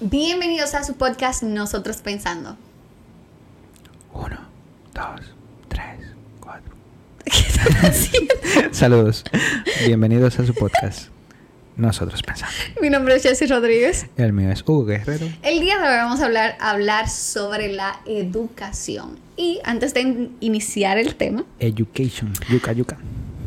[0.00, 2.56] Bienvenidos a su podcast Nosotros Pensando.
[4.12, 4.38] Uno,
[4.94, 5.20] dos,
[5.68, 6.00] tres,
[6.40, 6.74] cuatro.
[8.72, 9.24] Saludos.
[9.86, 11.08] Bienvenidos a su podcast.
[11.76, 12.54] Nosotros pensamos.
[12.80, 14.06] Mi nombre es Jessy Rodríguez.
[14.16, 15.26] El mío es Hugo Guerrero.
[15.42, 19.18] El día de hoy vamos a hablar, hablar sobre la educación.
[19.36, 22.32] Y antes de in- iniciar el tema, Education.
[22.48, 22.96] Yuca, yuca.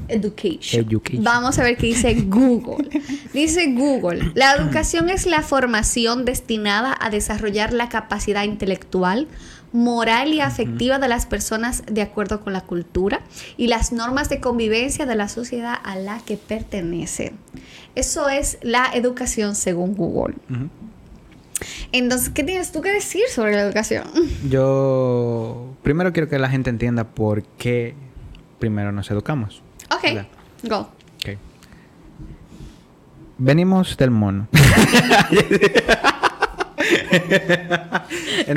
[0.10, 0.84] Education.
[0.86, 1.24] Education.
[1.24, 2.90] Vamos a ver qué dice Google.
[3.34, 9.28] Dice Google, la educación es la formación destinada a desarrollar la capacidad intelectual,
[9.72, 13.22] moral y afectiva de las personas de acuerdo con la cultura
[13.58, 17.34] y las normas de convivencia de la sociedad a la que pertenece.
[17.96, 20.36] Eso es la educación según Google.
[21.92, 24.08] Entonces, ¿qué tienes tú que decir sobre la educación?
[24.50, 27.96] Yo primero quiero que la gente entienda por qué
[28.60, 29.64] primero nos educamos.
[29.92, 30.04] Ok,
[30.64, 30.80] go.
[30.80, 31.38] Ok.
[33.38, 34.48] Venimos del mono.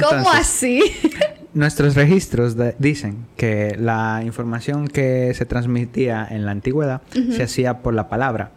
[0.02, 0.80] ¿Cómo así?
[1.54, 7.78] Nuestros registros de- dicen que la información que se transmitía en la antigüedad se hacía
[7.78, 8.52] por la palabra.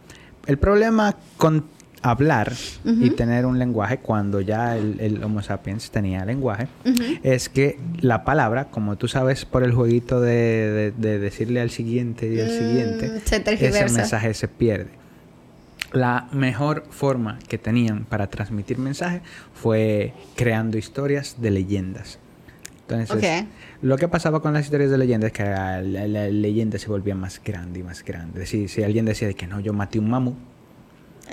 [0.45, 1.65] El problema con
[2.11, 2.53] hablar
[2.83, 6.67] y tener un lenguaje, cuando ya el, el Homo sapiens tenía lenguaje,
[7.23, 11.69] es que la palabra, como tú sabes por el jueguito de, de- de decirle al
[11.71, 13.11] siguiente y al Mm, siguiente,
[13.57, 14.89] se ese mensaje se pierde.
[15.93, 19.21] La mejor forma que tenían para transmitir mensaje
[19.53, 22.19] fue creando historias de leyendas.
[22.81, 23.07] Entonces,
[23.81, 26.87] lo que pasaba con las historias de leyendas es que la, la- la leyenda se
[26.87, 28.45] volvía más grande y más grande.
[28.45, 30.54] Si, si alguien decía de que no, yo maté un mamú, Ay,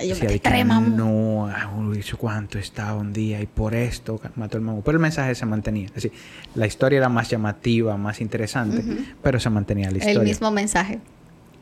[0.01, 0.65] Yo me
[0.97, 4.83] no, ah, uy, hizo cuánto estaba un día y por esto mató el mamú.
[4.83, 5.87] Pero el mensaje se mantenía.
[5.87, 6.12] Es decir,
[6.55, 8.83] la historia era más llamativa, más interesante,
[9.23, 10.21] pero se mantenía la historia.
[10.21, 10.99] El mismo mensaje.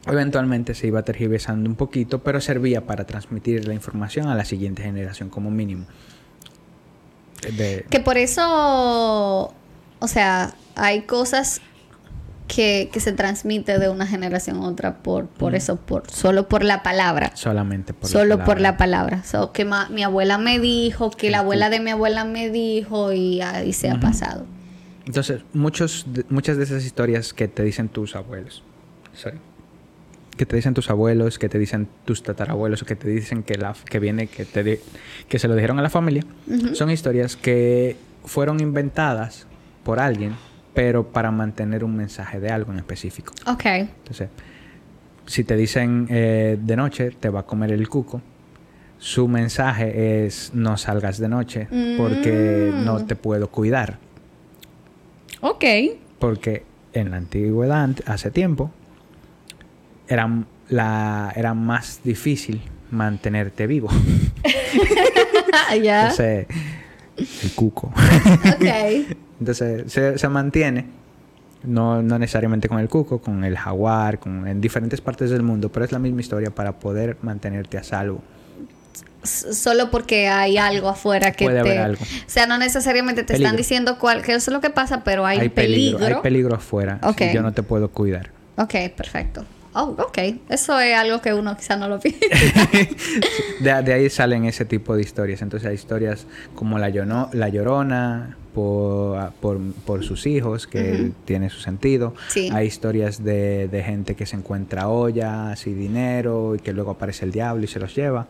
[0.06, 4.82] Eventualmente se iba tergiversando un poquito, pero servía para transmitir la información a la siguiente
[4.82, 5.84] generación como mínimo.
[7.56, 9.54] De- Que por eso,
[9.98, 11.60] o sea, hay cosas
[12.54, 16.64] que, que se transmite de una generación a otra por, por eso, por solo por
[16.64, 17.32] la palabra.
[17.34, 19.22] solamente por solo la por la palabra.
[19.24, 23.12] So, que ma- mi abuela me dijo, que la abuela de mi abuela me dijo
[23.12, 24.44] y ahí se ha pasado.
[25.06, 28.62] Entonces, muchos de- muchas de esas historias que te dicen tus abuelos,
[29.14, 29.38] sorry,
[30.36, 33.74] que te dicen tus abuelos, que te dicen tus tatarabuelos, que te dicen que, la,
[33.84, 34.80] que viene, que, te
[35.28, 36.24] que se lo dijeron a la familia,
[36.74, 39.46] son historias que fueron inventadas
[39.84, 40.34] por alguien,
[40.74, 43.32] pero para mantener un mensaje de algo en específico.
[43.46, 43.64] Ok.
[43.66, 44.28] Entonces,
[45.26, 48.20] si te dicen eh, de noche te va a comer el cuco,
[48.98, 51.66] su mensaje es no salgas de noche
[51.96, 52.84] porque Mm.
[52.84, 53.98] no te puedo cuidar.
[55.40, 55.64] Ok.
[56.18, 58.70] Porque en la antigüedad, ant- hace tiempo,
[60.08, 60.28] era,
[60.68, 62.60] la, era más difícil
[62.90, 63.88] mantenerte vivo.
[65.82, 66.02] ya.
[66.02, 66.46] Entonces,
[67.16, 67.86] el cuco.
[67.86, 69.16] ok.
[69.40, 70.86] Entonces, se, se mantiene,
[71.64, 75.70] no, no necesariamente con el cuco, con el jaguar, con, en diferentes partes del mundo,
[75.70, 78.22] pero es la misma historia para poder mantenerte a salvo.
[79.22, 81.68] Solo porque hay algo afuera que Puede te...
[81.68, 82.02] haber algo.
[82.02, 83.46] O sea, no necesariamente te Peligro.
[83.48, 86.04] están diciendo cuál, que eso es lo que pasa, pero hay, peligro.
[86.04, 86.98] Hay peligro afuera.
[87.02, 87.20] Ok.
[87.22, 88.30] y yo no te puedo cuidar.
[88.56, 89.44] Ok, perfecto.
[89.72, 90.18] Oh, ok.
[90.48, 92.18] Eso es algo que uno quizá no lo piensa.
[93.60, 95.42] De, de ahí salen ese tipo de historias.
[95.42, 101.50] Entonces hay historias como La, Llono- la Llorona por, por, por sus hijos, que tiene
[101.50, 102.14] su sentido.
[102.28, 102.50] Sí.
[102.52, 107.24] Hay historias de, de gente que se encuentra ollas y dinero y que luego aparece
[107.24, 108.26] el diablo y se los lleva.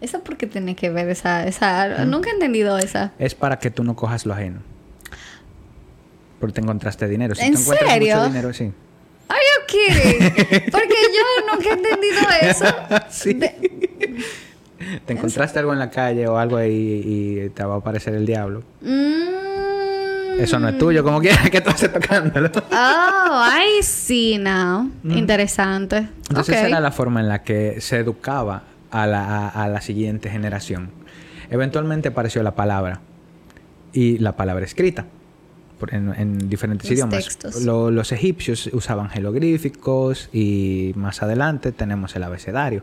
[0.00, 1.46] ¿Eso por qué tiene que ver esa...
[1.46, 2.04] esa...
[2.04, 3.12] Nunca he entendido esa.
[3.18, 4.60] Es para que tú no cojas lo ajeno.
[6.38, 7.34] Porque te encontraste dinero.
[7.34, 8.16] Si ¿En tú encuentras serio?
[8.16, 8.72] mucho dinero, sí.
[9.70, 10.32] Kidding?
[10.70, 12.64] Porque yo nunca he entendido eso.
[13.10, 13.34] Sí.
[13.34, 14.18] De-
[15.06, 18.24] Te encontraste algo en la calle o algo ahí y te va a aparecer el
[18.26, 18.62] diablo.
[18.80, 20.40] Mm.
[20.40, 22.50] Eso no es tuyo, como quieras que tú estés tocándolo.
[22.72, 24.88] Oh, I see now.
[25.04, 26.08] Interesante.
[26.28, 29.80] Entonces esa era la forma en la que se educaba a la, a- a la
[29.82, 30.90] siguiente generación.
[31.50, 33.00] Eventualmente apareció la palabra
[33.92, 35.04] y la palabra escrita
[35.90, 37.24] en, en diferentes Los idiomas.
[37.24, 37.62] textos.
[37.64, 42.82] Lo- los egipcios usaban jeroglíficos y más adelante tenemos el abecedario.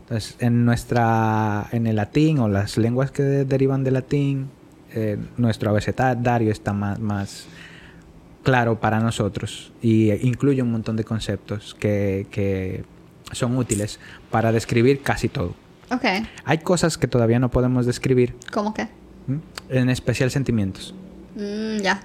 [0.00, 4.48] Entonces, en nuestra, en el latín o las lenguas que de- derivan del latín,
[4.94, 7.46] eh, nuestro abecedario está más, más
[8.42, 12.84] claro para nosotros y eh, incluye un montón de conceptos que, que
[13.32, 13.98] son útiles
[14.30, 15.54] para describir casi todo.
[15.90, 16.04] Ok.
[16.44, 18.82] Hay cosas que todavía no podemos describir, ¿Cómo que?
[19.28, 19.40] ¿m?
[19.68, 20.94] en especial sentimientos,
[21.34, 22.00] Mm, ya.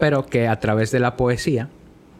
[0.00, 1.68] Pero que a través de la poesía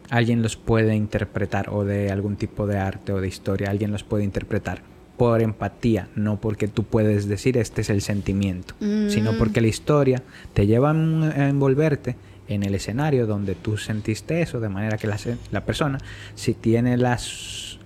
[0.09, 4.03] alguien los puede interpretar o de algún tipo de arte o de historia, alguien los
[4.03, 4.81] puede interpretar
[5.17, 8.73] por empatía, no porque tú puedes decir este es el sentimiento,
[9.09, 9.37] sino Mm.
[9.37, 10.23] porque la historia
[10.53, 12.15] te lleva a en- a envolverte
[12.47, 15.17] en el escenario donde tú sentiste eso, de manera que la,
[15.51, 15.99] la persona,
[16.35, 17.77] si tiene las,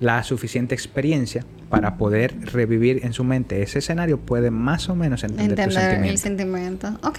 [0.00, 5.24] la suficiente experiencia para poder revivir en su mente ese escenario, puede más o menos
[5.24, 6.22] entender, tu Entender el sentimiento.
[6.22, 7.08] sentimiento.
[7.08, 7.18] Ok.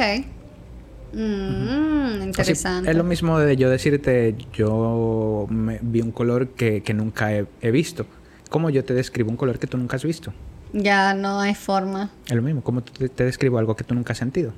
[1.13, 2.92] Mm, interesante.
[2.92, 7.46] es lo mismo de yo decirte, yo me- vi un color que, que nunca he,
[7.62, 8.06] he visto.
[8.50, 10.34] ¿Cómo yo te describo un color que tú nunca has visto?
[10.74, 12.10] Ya no hay forma.
[12.28, 12.62] Es lo mismo.
[12.63, 14.52] ¿Cómo te, te describo algo que tú nunca has sentido?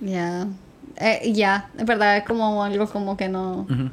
[0.00, 0.46] Ya.
[0.96, 3.66] Eh, ya, es verdad, es como algo como que no.
[3.70, 3.90] Ujú.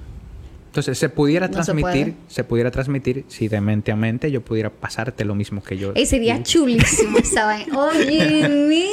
[0.67, 4.41] Entonces, se pudiera No se transmitir, se, pudiera transmitir si de mente a mente yo
[4.41, 5.91] pudiera pasarte lo mismo que yo.
[5.95, 7.79] Ey, sería chulísimo esa vaina.
[7.79, 8.89] Oye.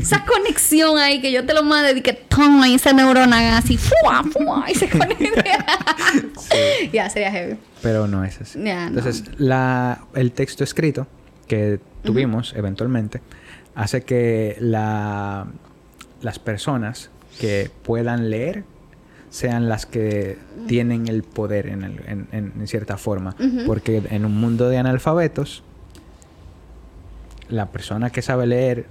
[0.00, 4.22] Esa conexión ahí que yo te lo mande y que toma esa neurona así, ¡fua,
[4.24, 4.64] fua!
[4.70, 5.44] y se conecta.
[6.92, 7.56] Ya, sería heavy.
[7.82, 8.58] Pero no es así.
[8.58, 8.70] No.
[8.70, 11.06] Entonces, la, el texto escrito
[11.48, 13.20] que tuvimos eventualmente
[13.74, 15.46] hace que la,
[16.22, 17.10] las personas
[17.40, 18.64] que puedan leer
[19.30, 23.34] sean las que tienen el poder en, el- en- en- en cierta forma.
[23.66, 25.62] Porque en un mundo de analfabetos,
[27.48, 28.86] la persona que sabe leer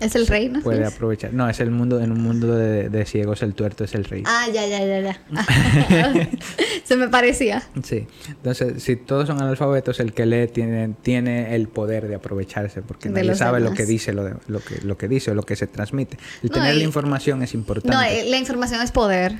[0.00, 0.60] Es el rey, ¿no?
[0.62, 1.32] puede aprovechar.
[1.32, 4.22] No, es el mundo, en un mundo de, de ciegos, el tuerto es el rey.
[4.26, 5.20] Ah, ya, ya, ya, ya.
[6.84, 7.62] Se me parecía.
[7.82, 12.82] Sí, entonces si todos son analfabetos, el que lee tiene, tiene el poder de aprovecharse
[12.82, 13.78] porque De nadie sabe lo demás.
[13.78, 16.16] que dice, lo, de- lo, que, lo que dice o lo que se transmite.
[16.42, 17.96] El No, tener y- la información es importante.
[17.96, 19.34] No, eh, la información es poder.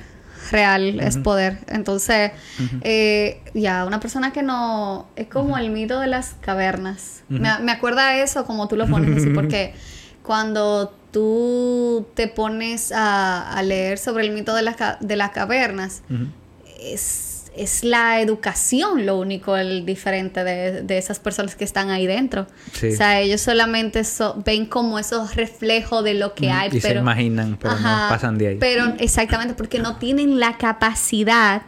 [0.51, 1.59] Real es poder.
[1.69, 2.31] Entonces,
[2.81, 5.07] eh, ya, una persona que no.
[5.15, 7.23] Es como el mito de las cavernas.
[7.29, 9.73] me, me acuerda eso como tú lo pones así, porque
[10.23, 16.01] cuando tú te pones a, a leer sobre el mito de, las de las cavernas,
[16.79, 22.07] es, es la educación lo único, el diferente de, de esas personas que están ahí
[22.07, 22.47] dentro.
[22.71, 22.93] Sí.
[22.93, 26.87] O sea, ellos solamente so- ven como esos reflejos de lo que hay, y se
[26.87, 27.01] pero...
[27.01, 28.57] imaginan, pero no pasan de ahí.
[28.59, 31.61] Pero exactamente, porque no tienen la capacidad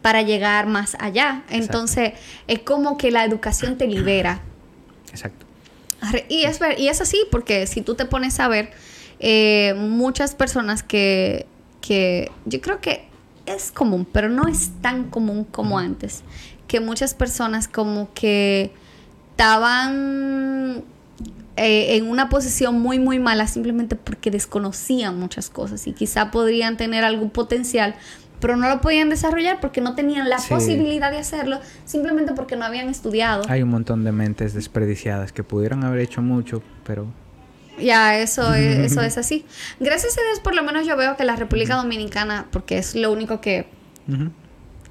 [0.00, 1.42] para llegar más allá.
[1.50, 2.12] Entonces,
[2.46, 4.42] es como que la educación te libera.
[5.10, 5.46] Exacto.
[6.28, 8.70] Y es, ver- y es así, porque si tú te pones a ver,
[9.20, 11.46] eh, muchas personas que,
[11.80, 13.04] que yo creo que
[13.46, 16.22] es común, pero no es tan común como antes,
[16.66, 18.72] que muchas personas como que
[19.32, 20.84] estaban
[21.56, 26.76] eh, en una posición muy, muy mala simplemente porque desconocían muchas cosas y quizá podrían
[26.76, 27.94] tener algún potencial,
[28.42, 30.52] pero no lo podían desarrollar porque no tenían la Sí.
[30.52, 33.44] posibilidad de hacerlo, simplemente porque no habían estudiado.
[33.48, 37.06] Hay un montón de mentes desperdiciadas que pudieron haber hecho mucho, pero
[37.78, 39.46] Ya, eso es, eso es así.
[39.80, 43.10] Gracias a Dios, por lo menos yo veo que la República Dominicana, porque es lo
[43.10, 43.66] único que,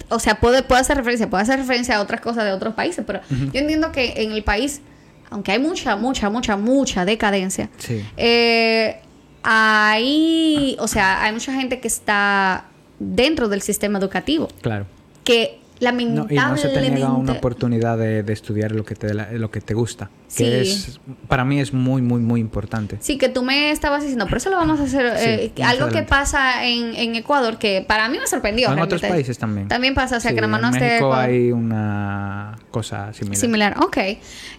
[0.10, 3.04] o sea, puede, puede hacer referencia, puede hacer referencia a otras cosas de otros países,
[3.06, 4.82] pero yo entiendo que en el país,
[5.30, 8.04] aunque hay mucha, mucha, mucha, mucha decadencia, sí.
[8.18, 9.00] eh,
[9.44, 12.66] hay, o sea, hay mucha gente que está
[13.02, 14.86] dentro del sistema educativo, Claro.
[15.24, 19.14] que No, y no se te niega una oportunidad de, de estudiar lo que te
[19.14, 20.44] lo que te gusta, Sí.
[20.44, 22.98] que es para mí es muy muy muy importante.
[23.02, 25.12] Sí, que tú me estabas diciendo, pero eso lo vamos a hacer.
[25.18, 28.72] eh, algo que pasa en, en Ecuador, que para mí me sorprendió.
[28.72, 29.68] en otros países también.
[29.68, 33.38] También pasa, o sea, Sí, que en no esté México hay una cosa similar.
[33.38, 33.98] Similar, ok.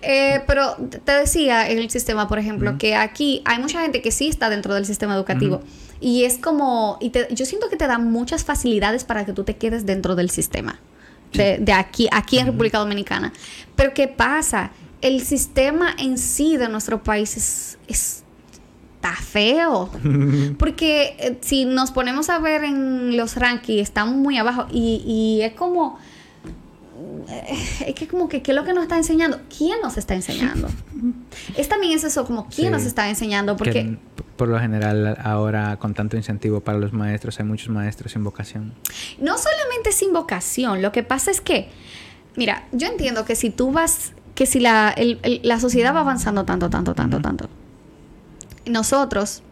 [0.03, 4.03] Eh, pero te- te decía en el sistema, por ejemplo, que aquí hay mucha gente
[4.03, 5.63] que sí está dentro del sistema educativo.
[6.01, 9.45] Y es como, y te- yo siento que te dan muchas facilidades para que tú
[9.45, 10.81] te quedes dentro del sistema.
[11.33, 13.33] De, de aquí, aquí en República Dominicana.
[13.77, 14.71] Pero ¿qué pasa?
[15.01, 18.23] El sistema en sí de nuestro país es, es-
[18.97, 19.91] está feo.
[20.59, 24.67] Porque eh, si nos ponemos a ver en los rankings, estamos muy abajo.
[24.71, 25.99] Y, y es como
[27.29, 27.59] eh,
[27.89, 30.69] es que como que qué es lo que nos está enseñando quién nos está enseñando
[31.57, 32.71] es también es eso como quién Sí.
[32.71, 33.99] nos está enseñando Que, porque p-
[34.37, 38.73] por lo general ahora con tanto incentivo para los maestros hay muchos maestros sin vocación.
[39.19, 41.69] no solamente sin vocación lo que pasa es que
[42.37, 46.01] mira yo entiendo que si tú vas que si la, el- el- la sociedad va
[46.01, 47.49] avanzando tanto tanto tanto tanto
[48.67, 49.43] nosotros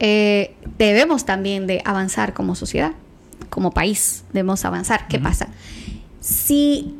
[0.00, 2.92] eh, debemos también de avanzar como sociedad
[3.50, 5.08] como país debemos avanzar.
[5.08, 5.48] Qué pasa
[6.20, 6.94] si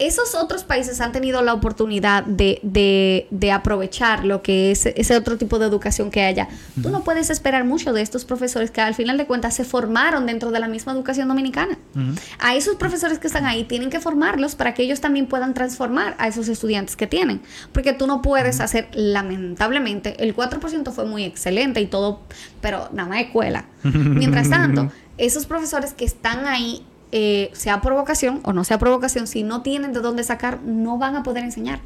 [0.00, 5.16] esos otros países han tenido la oportunidad de, de- de aprovechar lo que es ese
[5.16, 6.48] otro tipo de educación que haya.
[6.82, 10.26] Tú no puedes esperar mucho de estos profesores que al final de cuentas se formaron
[10.26, 11.78] dentro de la misma educación dominicana.
[11.94, 12.14] Ujú.
[12.40, 16.16] A esos profesores que están ahí tienen que formarlos para que ellos también puedan transformar
[16.18, 17.40] a esos estudiantes que tienen.
[17.72, 22.20] Porque tú no puedes hacer, lamentablemente, el 4% fue muy excelente y todo,
[22.60, 23.66] pero nada más escuela.
[23.82, 26.84] Mientras tanto, esos profesores que están ahí
[27.16, 30.60] eh, sea por vocación o no sea por vocación, si no tienen de dónde sacar,
[30.62, 31.78] no van a poder enseñar.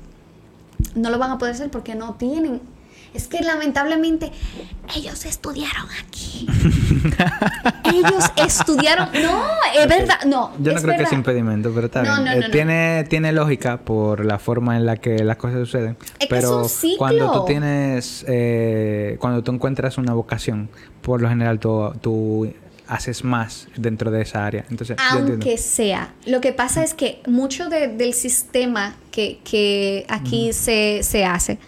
[0.95, 2.63] No lo van a poder hacer porque no tienen
[3.15, 4.31] es que lamentablemente
[4.95, 6.47] ellos estudiaron aquí.
[7.85, 9.09] ellos estudiaron.
[9.13, 9.43] No,
[9.75, 10.21] es verdad.
[10.27, 10.53] No.
[10.59, 12.27] Yo no creo que es impedimento, pero está bien.
[12.27, 15.97] Eh, tiene, tiene lógica por la forma en la que las cosas suceden.
[16.29, 16.67] pero
[16.99, 18.25] cuando tú tienes.
[18.29, 20.69] Eh, cuando tú encuentras una vocación,
[21.01, 22.53] por lo general tú,
[22.89, 24.65] haces más dentro de esa área.
[24.71, 26.15] Entonces, Aunque sea.
[26.27, 31.59] Lo que pasa es que mucho del sistema que, aquí se, se hace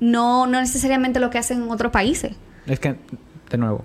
[0.00, 2.32] no, no necesariamente lo que hacen en otros países.
[2.66, 2.96] Es que,
[3.50, 3.84] de nuevo,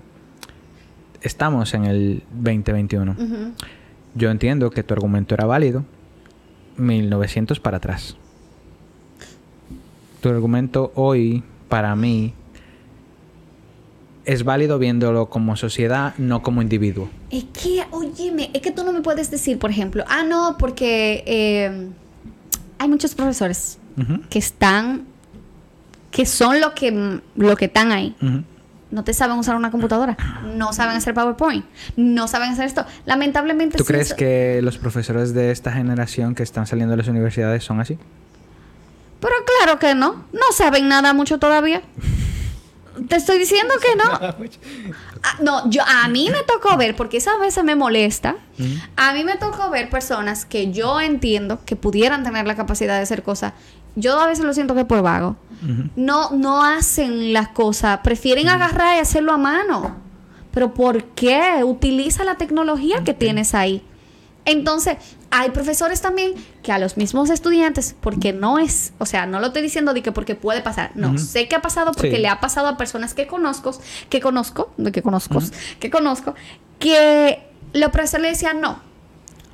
[1.22, 3.16] estamos en el 2021.
[4.14, 5.84] Yo entiendo que tu argumento era válido
[6.76, 8.16] 1900 para atrás.
[10.20, 12.34] Tu argumento hoy, para mí,
[14.24, 17.08] es válido viéndolo como sociedad, no como individuo.
[17.30, 21.24] Es que, óyeme, es que tú no me puedes decir, por ejemplo, ah, no, porque
[21.26, 21.88] eh,
[22.78, 23.78] hay muchos profesores
[24.30, 25.06] que están
[26.10, 28.14] que son lo que, lo que están ahí.
[28.90, 30.16] No te saben usar una computadora,
[30.54, 31.64] no saben hacer PowerPoint,
[31.96, 32.84] no saben hacer esto.
[33.06, 33.78] Lamentablemente...
[33.78, 37.80] ¿Tú crees que los profesores de esta generación que están saliendo de las universidades son
[37.80, 37.98] así?
[39.20, 41.80] Pero claro que no, no saben nada mucho todavía.
[43.08, 44.48] Te estoy diciendo que no.
[45.24, 48.34] Ah, no, yo a mí me tocó ver, porque esa veces me molesta.
[48.96, 53.02] A mí me tocó ver personas que yo entiendo que pudieran tener la capacidad de
[53.02, 53.52] hacer cosas.
[53.94, 55.36] Yo a veces lo siento que por vago
[55.94, 59.96] no, no hacen las cosas, prefieren agarrar y hacerlo a mano.
[60.50, 61.62] Pero ¿por qué?
[61.64, 63.84] Utiliza la tecnología que tienes ahí.
[64.44, 64.96] Entonces,
[65.30, 69.48] hay profesores también que a los mismos estudiantes, porque no es, o sea, no lo
[69.48, 72.40] estoy diciendo de que porque puede pasar, no, sé que ha pasado porque le ha
[72.40, 73.72] pasado a personas que conozco,
[74.08, 75.40] que conozco, de que conozco,
[75.78, 76.34] que conozco,
[76.78, 78.80] que los profesores le decían, no,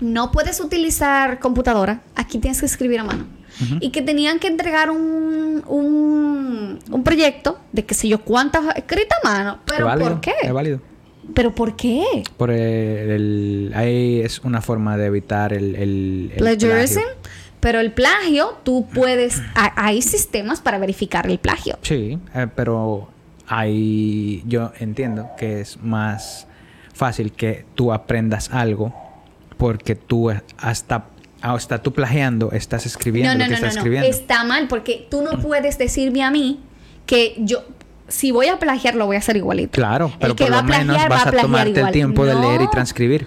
[0.01, 3.27] no puedes utilizar computadora, aquí tienes que escribir a mano
[3.81, 9.29] y que tenían que entregar un, un, proyecto de que sé yo cuántas escritas a
[9.29, 9.59] mano.
[9.65, 10.35] ¿Pero por qué?
[10.43, 10.81] Es válido.
[11.39, 12.25] ¿Pero por qué?
[12.37, 16.99] Por el, ahí es una forma de evitar el, el, Plagiarism.
[17.61, 19.41] Pero el plagio, tú puedes...
[19.55, 21.79] hay sistemas para verificar el plagio.
[21.83, 23.09] Sí, eh, pero
[23.47, 26.49] ahí yo entiendo que es más
[26.93, 28.93] fácil que tú aprendas algo
[29.59, 31.07] porque tú hasta
[31.41, 34.09] Ah, está tú plagiando, estás escribiendo no, no, lo que estás escribiendo.
[34.09, 36.59] Está mal, porque tú no puedes decirme a mí
[37.07, 37.63] que yo,
[38.09, 39.73] si voy a plagiar, lo voy a hacer igualito.
[39.73, 43.27] Claro, pero por lo menos vas a, tomarte el tiempo de leer y transcribir.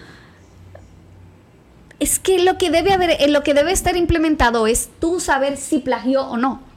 [2.00, 5.58] Es que lo que debe haber, eh, lo que debe estar implementado es tú saber
[5.58, 6.71] si plagió o no.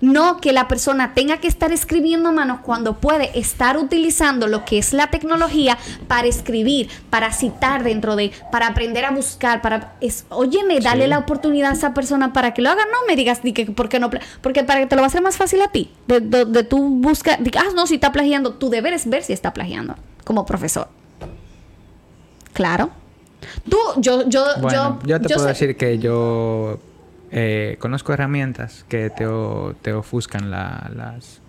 [0.00, 4.64] No que la persona tenga que estar escribiendo a mano cuando puede estar utilizando lo
[4.64, 5.76] que es la tecnología
[6.06, 9.94] para escribir, para citar dentro de, para aprender a buscar, para...
[10.00, 12.84] Es, óyeme, dale la oportunidad a esa persona para que lo haga.
[12.84, 14.08] No me digas que, ¿por qué no?
[14.40, 15.90] Porque para que te lo va a hacer más fácil a ti.
[16.06, 19.52] De, de, tú busca, ah, no, si está plagiando, tu deber es ver si está
[19.52, 20.88] plagiando como profesor.
[22.52, 22.90] Claro.
[23.68, 26.78] Tú, yo, yo, yo, yo te puedo decir que yo
[27.30, 29.26] eh, conozco herramientas que te,
[29.82, 31.40] te ofuscan las,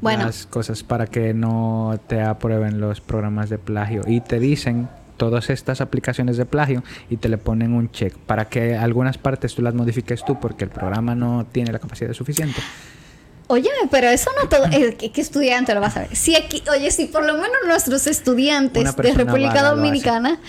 [0.00, 5.50] las cosas para que no te aprueben los programas de plagio y te dicen todas
[5.50, 9.62] estas aplicaciones de plagio y te le ponen un check para que algunas partes tú
[9.62, 12.60] las modifiques tú porque el programa no tiene la capacidad suficiente.
[13.46, 14.64] Oye, pero eso no todo.
[14.70, 16.16] ¿Qué estudiante lo vas a ver?
[16.16, 20.40] Si aquí, oye, si por lo menos nuestros estudiantes de República Dominicana.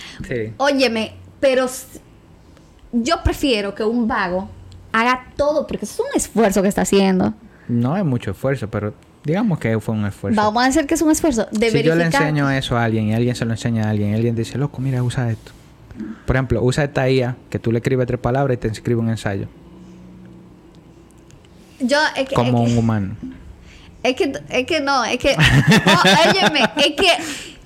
[0.56, 1.68] Óyeme, pero
[3.02, 4.48] yo prefiero que un vago
[4.92, 7.34] haga todo, porque es un esfuerzo que está haciendo.
[7.68, 10.40] No es mucho esfuerzo, pero digamos que fue un esfuerzo.
[10.40, 11.46] Vamos a decir que es un esfuerzo.
[11.50, 14.10] De si yo le enseño eso a alguien y alguien se lo enseña a alguien
[14.10, 15.52] y alguien dice, loco, mira, usa esto.
[16.26, 19.10] Por ejemplo, usa esta IA que tú le escribes tres palabras y te escribe un
[19.10, 19.48] ensayo.
[21.80, 21.98] Yo,
[22.34, 23.16] Como un humano.
[24.04, 25.34] Es que, es que no, es que.
[26.28, 27.08] óyeme, es que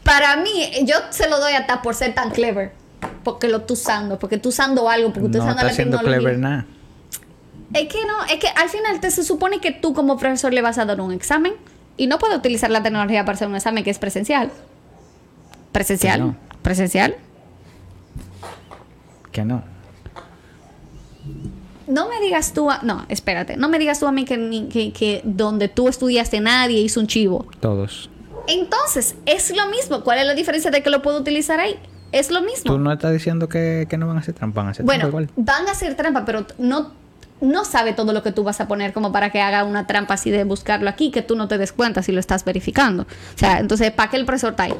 [0.05, 2.78] para mí, yo se lo doy hasta por ser tan clever.
[3.33, 6.19] Porque lo estoy usando, porque tú usando algo, porque tú no usando la tecnología.
[6.19, 6.67] clever nada.
[7.75, 10.63] Es que no, es que al final te se supone que tú como profesor le
[10.63, 11.53] vas a dar un examen
[11.99, 14.51] y no puedes utilizar la tecnología para hacer un examen que es presencial.
[15.73, 16.37] ¿Presencial?
[16.63, 17.17] ¿Presencial?
[19.31, 19.63] Que no.
[21.87, 24.93] No me digas tú, a, no, espérate, no me digas tú a mí que, que,
[24.93, 27.47] que donde tú estudiaste nadie hizo un chivo.
[27.61, 28.09] Todos.
[28.47, 30.03] Entonces, es lo mismo.
[30.03, 31.79] ¿Cuál es la diferencia de que lo puedo utilizar ahí?
[32.13, 32.73] Es lo mismo.
[32.73, 35.09] Tú no estás diciendo que, que no van a hacer trampa, van a hacer bueno,
[35.09, 35.31] trampa igual.
[35.37, 36.93] Van a hacer trampa, pero no
[37.41, 40.15] no sabe todo lo que tú vas a poner como para que haga una trampa
[40.15, 43.03] así de buscarlo aquí, que tú no te des cuenta si lo estás verificando.
[43.05, 44.75] O sea, entonces, ¿para qué el profesor está ahí?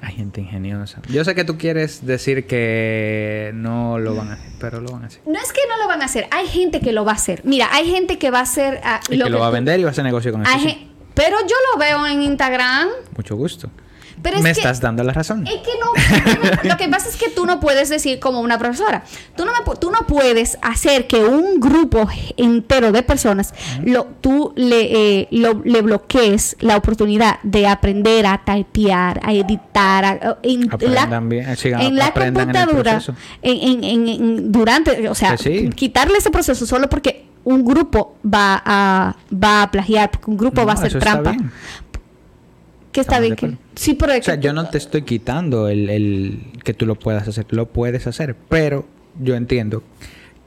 [0.00, 1.00] Hay gente ingeniosa.
[1.08, 5.04] Yo sé que tú quieres decir que no lo van a hacer, pero lo van
[5.04, 5.22] a hacer.
[5.26, 7.42] No es que no lo van a hacer, hay gente que lo va a hacer.
[7.44, 8.80] Mira, hay gente que va a hacer...
[8.84, 10.50] ah, Y que lo va a vender y va a hacer negocio con eso.
[11.14, 12.88] Pero yo lo veo en Instagram.
[13.16, 13.70] Mucho gusto.
[14.22, 15.46] Pero es Me que- estás dando la razón.
[15.46, 19.04] Es que no, lo que pasa es que tú no puedes decir como una profesora.
[19.36, 24.52] Tú no, me tú no puedes hacer que un grupo entero de personas lo, tú
[24.56, 30.68] le, eh, lo- le bloquees la oportunidad de aprender a typear, a editar, a- en
[30.92, 33.00] la, bien, sigan- en la computadora,
[33.42, 35.70] en, en- en- en- durante, o sea, Que sí.
[35.74, 40.66] quitarle ese proceso solo porque un grupo va a, va a plagiar, porque un grupo
[40.66, 41.34] va a hacer trampa.
[42.92, 43.56] Que está bien que...
[43.74, 46.94] Sí, pero O sea, que- yo no te estoy quitando el, el que tú lo
[46.96, 48.86] puedas hacer, lo puedes hacer, pero
[49.20, 49.82] yo entiendo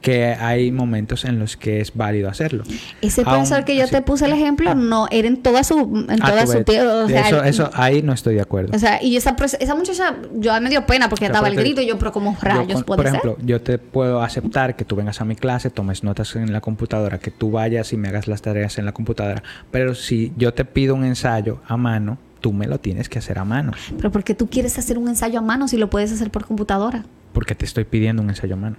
[0.00, 2.64] que hay momentos en los que es válido hacerlo.
[3.00, 5.78] Ese Aún profesor que yo así- te puse el ejemplo no era en toda su
[6.08, 8.74] en Ah, toda su tío, o sea, eso, eso ahí no estoy de acuerdo.
[8.74, 11.54] o sea, y esa esa muchacha yo me dio pena porque O sea, daba el
[11.54, 13.14] grito y yo pero como yo rayos con- puede por ser.
[13.20, 16.60] ejemplo, yo te puedo aceptar que tú vengas a mi clase, tomes notas en la
[16.60, 20.52] computadora, que tú vayas y me hagas las tareas en la computadora, pero si yo
[20.52, 24.12] te pido un ensayo a mano, tú me lo tienes que hacer a mano, Pero
[24.12, 27.04] porque tú quieres hacer un ensayo a mano si lo puedes hacer por computadora.
[27.32, 28.76] porque te estoy pidiendo un ensayo a mano.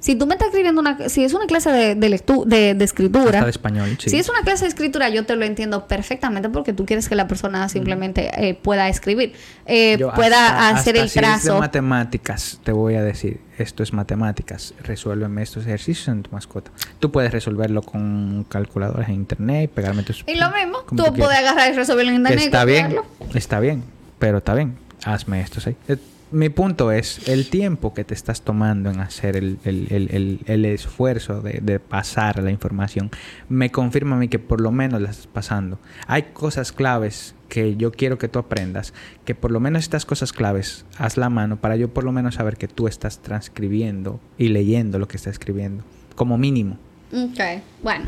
[0.00, 2.84] Si tú me estás escribiendo una si es una clase de de, lectu- de, de
[2.84, 4.08] escritura, Hasta de español, sí.
[4.08, 7.14] Si es una clase de escritura, yo te lo entiendo perfectamente porque tú quieres que
[7.16, 9.34] la persona simplemente eh, pueda escribir,
[9.66, 11.58] eh, pueda hasta- hacer hasta el si es de trazo.
[11.58, 16.70] matemáticas, te voy a decir, esto es matemáticas, resuélveme estos ejercicios en tu mascota.
[16.98, 20.24] Tú puedes resolverlo con calculadoras en internet, pegarme tus...
[20.26, 22.40] y lo mismo, tú puedes agarrar y resolverlo en internet.
[22.42, 22.96] y Está bien,
[23.34, 23.84] está bien,
[24.18, 25.76] pero está bien, hazme esto, ¿sí?
[25.88, 25.96] Eh,
[26.32, 30.40] Mi punto es el tiempo que te estás tomando en hacer el, el- el- el-
[30.46, 33.10] el esfuerzo de, de pasar la información
[33.48, 35.78] me confirma a mí que por lo menos la estás pasando.
[36.08, 38.92] Hay cosas claves que yo quiero que tú aprendas,
[39.24, 42.36] que por lo menos estas cosas claves haz la mano para yo por lo menos
[42.36, 45.84] saber que tú estás transcribiendo y leyendo lo que está escribiendo,
[46.16, 46.78] como mínimo.
[47.12, 48.06] Ok, bueno.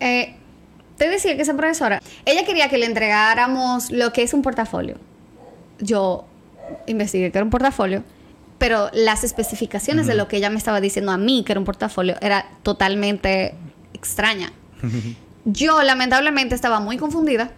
[0.00, 0.34] Eh,
[0.96, 4.96] te decía que esa profesora, ella quería que le entregáramos lo que es un portafolio.
[5.80, 6.24] Yo
[6.86, 8.04] investigué que era un portafolio,
[8.58, 11.64] pero las especificaciones de lo que ella me estaba diciendo a mí que era un
[11.64, 13.54] portafolio era totalmente
[13.92, 14.52] extraña.
[15.44, 17.50] Yo lamentablemente estaba muy confundida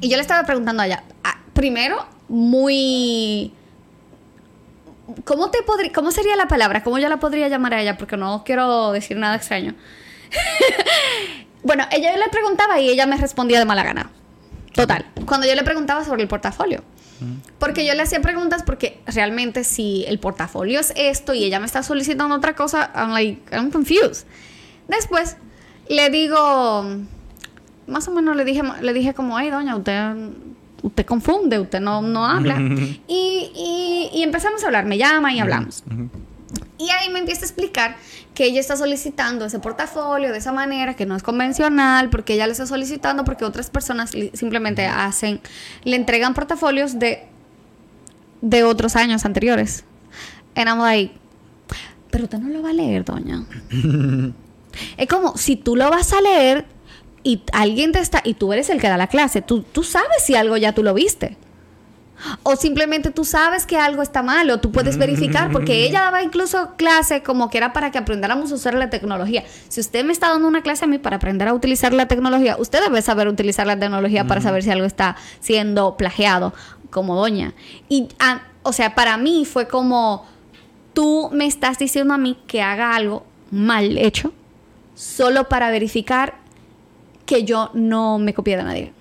[0.00, 3.52] y yo le estaba preguntando a ella, ah, primero, muy...
[5.24, 5.58] ¿Cómo, te
[5.92, 6.82] ¿Cómo sería la palabra?
[6.84, 7.98] ¿Cómo yo la podría llamar a ella?
[7.98, 9.74] Porque no quiero decir nada extraño.
[11.64, 14.10] bueno, ella le preguntaba y ella me respondía de mala gana.
[14.72, 15.04] Total.
[15.26, 16.82] Cuando yo le preguntaba sobre el portafolio.
[17.58, 21.66] Porque yo le hacía preguntas porque realmente si el portafolio es esto y ella me
[21.66, 24.26] está solicitando otra cosa, I'm like, I'm confused.
[24.88, 25.36] Después
[25.88, 26.96] le digo,
[27.90, 30.14] más o menos le dije, le dije como, ay doña, usted,
[30.82, 32.58] usted confunde, usted no, no habla.
[33.08, 35.84] y, y, y empezamos a hablar, me llama y hablamos.
[36.78, 37.96] Y ahí me empieza a explicar
[38.34, 42.46] que ella está solicitando ese portafolio de esa manera, que no es convencional, porque ella
[42.46, 45.40] lo está solicitando porque otras personas simplemente hacen,
[45.84, 47.26] le entregan portafolios de,
[48.40, 49.84] de otros años anteriores.
[50.54, 51.12] And I'm like,
[52.10, 53.44] pero usted no lo va a leer, doña.
[54.96, 56.66] es como, si tú lo vas a leer
[57.22, 60.22] y alguien te está, y tú eres el que da la clase, tú, tú sabes
[60.22, 61.36] si algo ya tú lo viste.
[62.42, 66.22] O simplemente tú sabes que algo está mal o tú puedes verificar, porque ella daba
[66.22, 69.44] incluso clase como que era para que aprendiéramos a usar la tecnología.
[69.68, 72.56] Si usted me está dando una clase a mí para aprender a utilizar la tecnología,
[72.58, 76.52] usted debe saber utilizar la tecnología para saber si algo está siendo plagiado,
[76.90, 77.54] como doña.
[77.88, 80.26] Y, ah, o sea, para mí fue como,
[80.92, 84.32] tú me estás diciendo a mí que haga algo mal hecho
[84.94, 86.34] solo para verificar
[87.30, 88.92] que yo no me copié de nadie.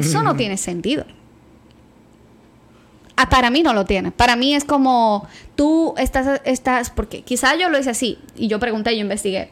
[0.00, 1.04] Eso no tiene sentido.
[3.16, 4.10] Ah, para mí no lo tiene.
[4.10, 8.58] Para mí es como tú estás, estás, porque quizá yo lo hice así y yo
[8.58, 9.50] pregunté, yo investigué.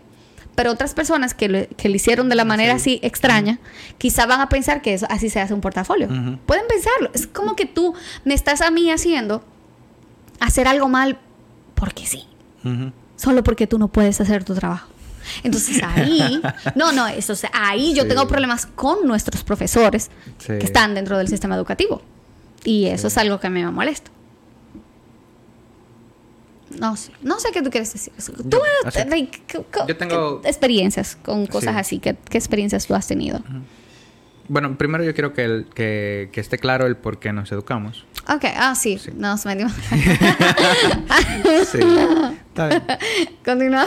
[0.55, 3.59] Pero otras personas que, lo- que lo hicieron de la manera así extraña,
[3.99, 6.07] quizá van a pensar que eso, así se hace un portafolio.
[6.09, 6.39] Ujú.
[6.47, 7.11] Pueden pensarlo.
[7.15, 9.45] Es como que tú me estás a mí haciendo
[10.41, 11.19] hacer algo mal
[11.75, 12.27] porque sí
[13.17, 14.89] solo porque tú no puedes hacer tu trabajo.
[15.43, 16.41] Entonces ahí,
[16.75, 18.09] no, no, eso, o sea, ahí yo Sí.
[18.09, 20.59] tengo problemas con nuestros profesores Sí.
[20.59, 22.03] que están dentro del sistema educativo.
[22.65, 24.11] Y eso es algo que a mí me molesta.
[26.79, 28.13] No sé, no sé qué tú quieres decir.
[28.37, 31.81] Tú, Yo- o sea, like, co- co- yo tengo- ¿qué experiencias con cosas Sí.
[31.81, 31.99] así.
[31.99, 33.41] ¿Qué, qué experiencias tú has tenido?
[34.47, 38.05] Bueno, primero yo quiero que, el- que, que esté claro el por qué nos educamos.
[38.29, 39.11] Ok, ah, sí, Sí.
[39.17, 39.73] nos metimos.
[41.73, 41.79] Sí.
[42.49, 42.83] Está bien.
[43.45, 43.85] Continúa.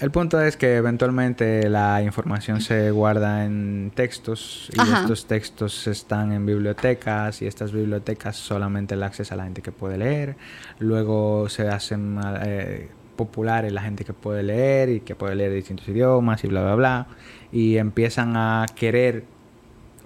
[0.00, 5.02] El punto es que eventualmente la información se guarda en textos y Ajá.
[5.02, 9.70] estos textos están en bibliotecas y estas bibliotecas solamente la accesa a la gente que
[9.70, 10.36] puede leer.
[10.80, 15.86] Luego se hacen eh, populares la gente que puede leer y que puede leer distintos
[15.88, 17.06] idiomas y bla, bla, bla.
[17.52, 19.22] Y empiezan a querer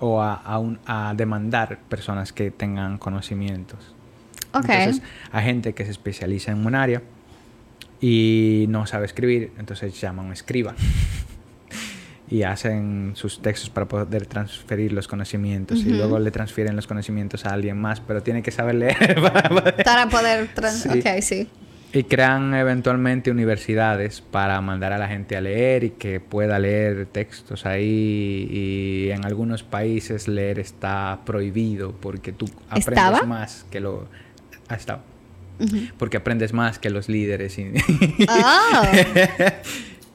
[0.01, 3.79] o a, a un- a demandar personas que tengan conocimientos.
[4.53, 4.67] Ok.
[4.69, 7.01] Entonces, hay gente que se especializa en un área
[8.01, 10.75] y no sabe escribir, entonces llaman a un escriba.
[12.31, 17.47] y hacen sus textos para poder transferir los conocimientos y luego le transfieren los conocimientos
[17.47, 20.49] a alguien más, pero tiene que saber leer para poder- Para poder...
[20.55, 21.23] trans- Sí.
[21.23, 21.49] Sí.
[21.91, 27.07] Y crean eventualmente universidades para mandar a la gente a leer y que pueda leer
[27.07, 28.47] textos ahí.
[28.51, 33.23] Y en algunos países leer está prohibido porque tú aprendes ¿Estaba?
[33.23, 34.07] más que lo...
[34.69, 35.01] Ha estado.
[35.99, 37.59] Porque aprendes más que los líderes.
[37.59, 37.73] y-
[38.29, 38.91] Ah.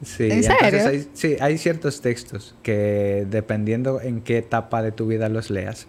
[0.04, 0.88] sí, ¿En entonces serio?
[0.88, 5.86] hay, sí, hay ciertos textos que dependiendo en qué etapa de tu vida los leas,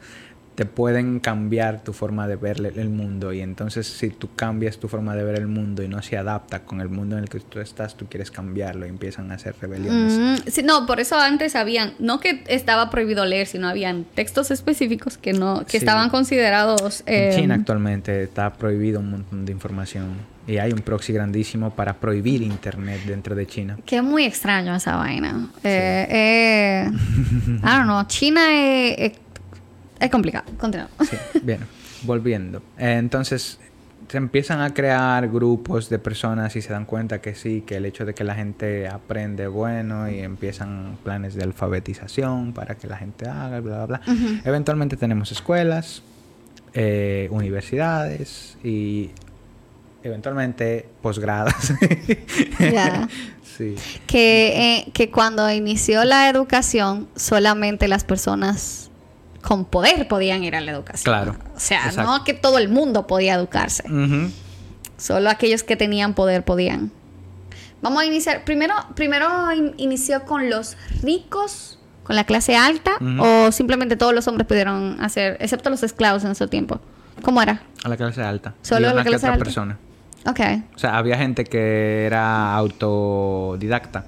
[0.55, 3.33] te pueden cambiar tu forma de ver el mundo.
[3.33, 6.59] Y entonces si tú cambias tu forma de ver el mundo y no se adapta
[6.59, 9.55] con el mundo en el que tú estás, tú quieres cambiarlo y empiezan a hacer
[9.59, 10.17] rebeliones.
[10.17, 14.49] Mm, sí, no, por eso antes habían, no que estaba prohibido leer, sino habían textos
[14.49, 15.77] específicos que no, que Sí.
[15.77, 17.03] estaban considerados.
[17.05, 20.35] En eh, China actualmente está prohibido un montón de información.
[20.47, 23.77] Y hay un proxy grandísimo para prohibir Internet dentro de China.
[23.83, 25.49] Que es muy extraño esa vaina.
[25.63, 26.91] Eh, eh,
[27.47, 28.03] I don't know.
[28.05, 29.13] China es,
[30.05, 30.45] es, complicado.
[30.57, 30.89] Continúa.
[31.01, 31.59] Sí, bien,
[32.03, 32.59] volviendo.
[32.77, 33.59] Eh, entonces,
[34.07, 37.85] se empiezan a crear grupos de personas y se dan cuenta que sí, que el
[37.85, 42.97] hecho de que la gente aprende bueno y empiezan planes de alfabetización para que la
[42.97, 44.01] gente haga, bla, bla, bla.
[44.43, 46.03] Eventualmente tenemos escuelas,
[46.73, 49.11] eh, universidades y
[50.03, 51.53] eventualmente posgrados.
[52.59, 53.07] Ya.
[53.57, 53.75] Sí.
[54.05, 58.84] Que, eh, que cuando inició la educación, solamente las personas
[59.47, 61.03] con poder podían ir a la educación.
[61.03, 61.35] Claro.
[61.55, 62.09] O sea, Exacto.
[62.11, 63.83] no que todo el mundo podía educarse.
[64.97, 66.91] Solo aquellos que tenían poder podían.
[67.81, 68.43] Vamos a iniciar.
[68.45, 74.27] Primero, primero in- inició con los ricos, con la clase alta, o simplemente todos los
[74.27, 76.79] hombres pudieron hacer, excepto los esclavos en ese tiempo.
[77.21, 77.61] ¿Cómo era?
[77.83, 78.55] A la clase alta.
[78.61, 79.43] Solo a la clase otra alta.
[79.43, 79.77] persona.
[80.27, 80.39] Ok.
[80.75, 84.05] O sea, había gente que era autodidacta,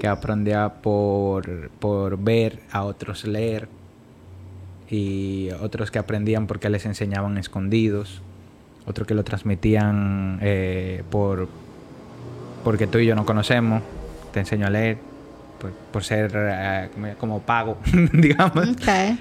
[0.00, 3.68] que aprendía por, por ver a otros leer
[4.92, 8.20] y otros que aprendían porque les enseñaban escondidos,
[8.86, 11.48] otros que lo transmitían eh, por
[12.62, 13.82] porque tú y yo no conocemos,
[14.32, 14.98] te enseño a leer
[15.60, 17.78] por, por ser eh, como- pago,
[18.12, 18.68] digamos.
[18.68, 19.16] Ok.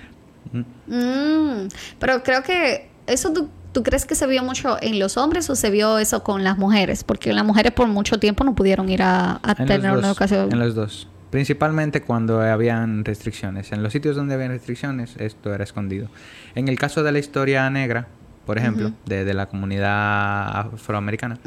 [0.54, 0.94] Mm.
[0.94, 1.68] Mm,
[2.00, 5.56] pero creo que eso tú, tú crees que se vio mucho en los hombres o
[5.56, 9.02] se vio eso con las mujeres, porque las mujeres por mucho tiempo no pudieron ir
[9.04, 10.52] a, a En tener una educación.
[10.52, 11.08] En los dos.
[11.32, 13.72] Principalmente cuando habían restricciones.
[13.72, 16.10] En los sitios donde habían restricciones, esto era escondido.
[16.56, 18.08] En el caso de la historia negra,
[18.46, 21.40] por ejemplo, de, de la comunidad afroamericana,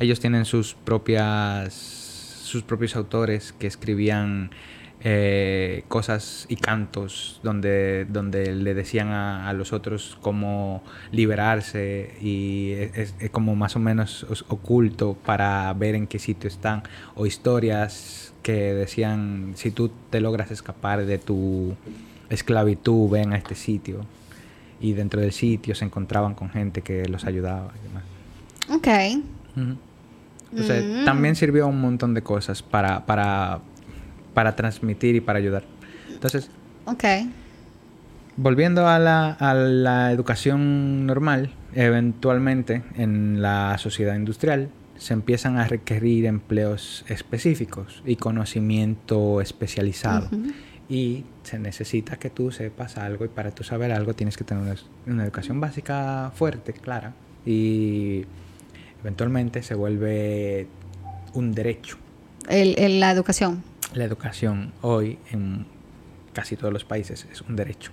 [0.00, 1.74] ellos tienen sus propias
[2.48, 4.50] sus propios autores que escribían
[5.00, 12.72] eh, cosas y cantos donde, donde le decían a, a los otros cómo liberarse y
[12.94, 16.82] es, es como más o menos os- oculto para ver en qué sitio están
[17.14, 21.74] o historias que decían si tú te logras escapar de tu
[22.30, 24.06] esclavitud ven a este sitio
[24.80, 28.04] y dentro del sitio se encontraban con gente que los ayudaba y demás.
[28.70, 28.88] Ok.
[29.54, 30.60] Ujú.
[30.60, 31.04] O sea, Mm.
[31.04, 33.60] también sirvió un montón de cosas para, para,
[34.32, 35.64] para transmitir y para ayudar.
[36.10, 36.50] Entonces,
[36.86, 37.04] Ok.
[38.38, 45.66] volviendo a la, a la educación normal, eventualmente en la sociedad industrial se empiezan a
[45.66, 50.28] requerir empleos específicos y conocimiento especializado.
[50.88, 54.62] Y se necesita que tú sepas algo y para tú saber algo tienes que tener
[54.64, 54.74] una,
[55.06, 57.12] una educación básica fuerte, clara.
[57.46, 58.24] Y
[59.00, 60.66] eventualmente se vuelve
[61.34, 61.96] un derecho.
[62.48, 63.62] El- el- la educación.
[63.94, 65.66] La educación hoy en
[66.32, 67.90] casi todos los países es un derecho.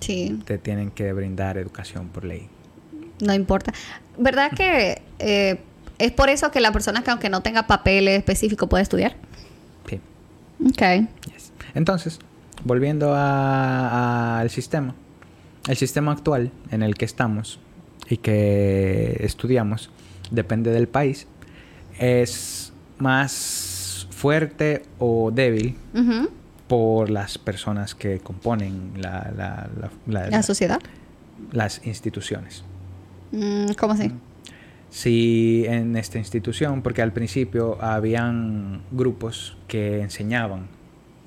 [0.00, 0.38] Sí.
[0.44, 2.48] Te tienen que brindar educación por ley.
[3.24, 3.72] No importa.
[4.18, 5.58] ¿Verdad que eh,
[5.98, 9.16] es por eso que la persona que aunque no tenga papel específico puede estudiar?
[9.88, 10.00] Sí.
[10.64, 11.08] Ok.
[11.32, 11.52] Yes.
[11.74, 12.18] Entonces,
[12.64, 14.94] volviendo a- al sistema,
[15.68, 17.58] el sistema actual en el que estamos
[18.08, 19.90] y que estudiamos
[20.30, 21.26] depende del país,
[21.98, 25.76] es más fuerte o débil
[26.68, 30.80] por las personas que componen la- la- la- la- La sociedad.
[31.52, 32.64] las instituciones.
[33.32, 34.10] Mm, ¿Cómo así?
[34.94, 40.68] Si en esta institución, porque al principio habían grupos que enseñaban,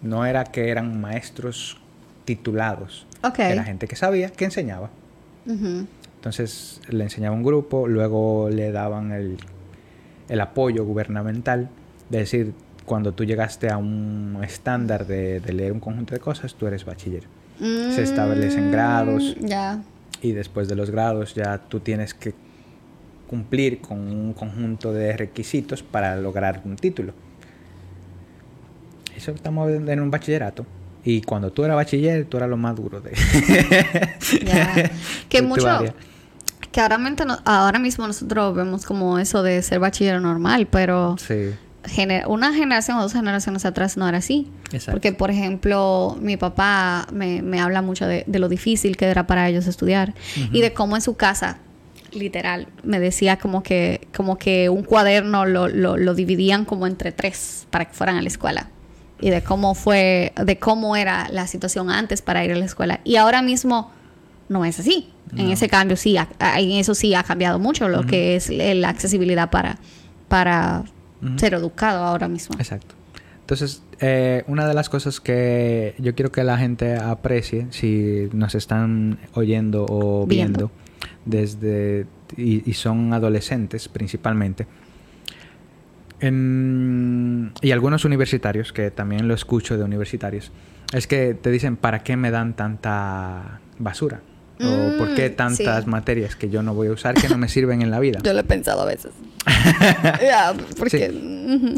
[0.02, 1.78] no era que eran maestros
[2.24, 3.06] titulados,
[3.38, 4.90] era gente que sabía que enseñaba.
[5.46, 9.36] Entonces le enseñaba un grupo, luego le daban el,
[10.30, 11.70] el apoyo gubernamental,
[12.10, 12.54] de decir,
[12.86, 17.24] cuando tú llegaste a un estándar de, leer un conjunto de cosas, tú eres bachiller.
[17.60, 19.36] Se establecen grados.
[19.42, 19.82] Mm, ya.
[20.22, 22.34] Y después de los grados ya tú tienes que
[23.28, 27.14] cumplir con un conjunto de requisitos para lograr un título.
[29.16, 30.66] Eso estamos en un bachillerato.
[31.04, 33.12] Y cuando tú eras bachiller, tú eras lo más duro de...
[35.30, 35.68] Que mucho...
[36.72, 37.00] Que ahora,
[37.46, 41.18] ahora mismo nosotros vemos como eso de ser bachiller normal, pero...
[41.18, 41.54] Sí
[42.28, 44.50] una generación o dos generaciones atrás no era así.
[44.92, 49.48] Porque, por ejemplo, mi papá me, me habla mucho de, lo difícil que era para
[49.48, 50.14] ellos estudiar
[50.52, 51.60] y de cómo en su casa,
[52.18, 57.12] literal, me decía como que, como que un cuaderno lo, lo, lo, dividían como entre
[57.12, 58.70] tres para que fueran a la escuela.
[59.20, 63.00] Y de cómo fue, de cómo era la situación antes para ir a la escuela.
[63.04, 63.92] Y ahora mismo
[64.50, 65.10] no es así.
[65.36, 69.50] En ese cambio sí, en eso sí ha cambiado mucho lo que es la accesibilidad
[69.50, 69.78] para,
[70.30, 70.84] para
[71.36, 72.56] ser educado ahora mismo.
[72.58, 72.96] Exacto.
[73.42, 78.56] Entonces, eh, una de las cosas que yo quiero que la gente aprecie, si nos
[78.56, 80.70] están oyendo o viendo,
[81.28, 84.68] desde y, son adolescentes principalmente,
[86.20, 90.52] y algunos universitarios, que también lo escucho de universitarios,
[90.94, 94.22] es que te dicen, ¿para qué me dan tanta basura?
[94.60, 97.48] ¿O por qué mm, tantas materias que yo no voy a usar que no me
[97.48, 98.20] sirven en la vida?
[98.24, 99.12] Yo lo he pensado a veces.
[100.80, 101.78] porque...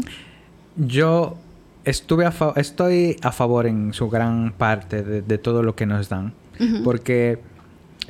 [0.76, 1.36] Yo
[1.84, 6.32] estuve a estoy a favor en su gran parte de, todo lo que nos dan.
[6.84, 7.38] Porque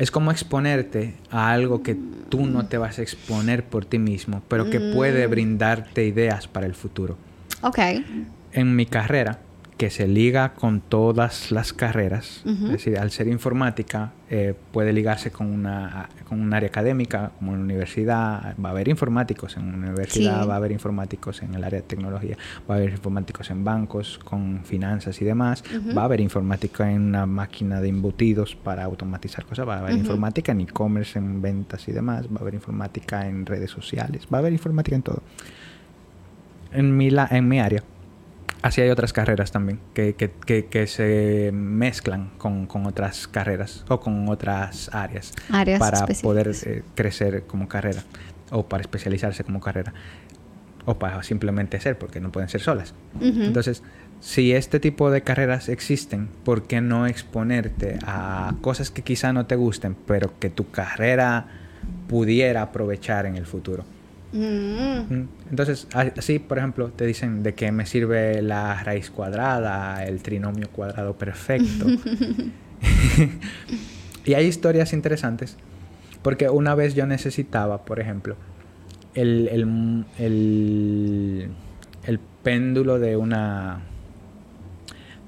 [0.00, 1.94] es como exponerte a algo que
[2.30, 5.30] tú no te vas a exponer por ti mismo, pero que puede mm.
[5.30, 7.18] brindarte ideas para el futuro.
[7.60, 7.78] Ok.
[8.52, 9.40] En mi carrera,
[9.80, 12.42] que se liga con todas las carreras.
[12.44, 17.52] Es decir, al ser informática, eh, puede ligarse con, una, con un área académica, como
[17.52, 18.54] en la universidad.
[18.62, 21.86] Va a haber informáticos en la universidad, va a haber informáticos en el área de
[21.86, 22.36] tecnología,
[22.68, 25.64] va a haber informáticos en bancos, con finanzas y demás.
[25.96, 29.66] Va a haber informática en una máquina de embutidos para automatizar cosas.
[29.66, 32.26] Va a haber informática en e-commerce, en ventas y demás.
[32.26, 34.28] Va a haber informática en redes sociales.
[34.30, 35.22] Va a haber informática en todo.
[36.70, 37.82] En mi, la, en mi área
[38.62, 44.00] Así hay otras carreras también que, que, que, se mezclan con, con, otras carreras o
[44.00, 45.32] con otras áreas,
[45.78, 48.02] para poder eh, crecer como carrera
[48.50, 49.94] o para especializarse como carrera
[50.84, 52.94] o para simplemente ser porque no pueden ser solas.
[53.20, 53.82] Entonces,
[54.20, 59.46] si este tipo de carreras existen, ¿por qué no exponerte a cosas que quizá no
[59.46, 61.46] te gusten, pero que tu carrera
[62.08, 63.84] pudiera aprovechar en el futuro?
[64.32, 65.28] Mm.
[65.50, 70.68] Entonces, así, por ejemplo, te dicen de qué me sirve la raíz cuadrada, el trinomio
[70.70, 71.86] cuadrado perfecto.
[74.24, 75.56] y hay historias interesantes,
[76.22, 78.36] porque una vez yo necesitaba, por ejemplo,
[79.14, 80.04] el,
[82.42, 83.80] péndulo de una...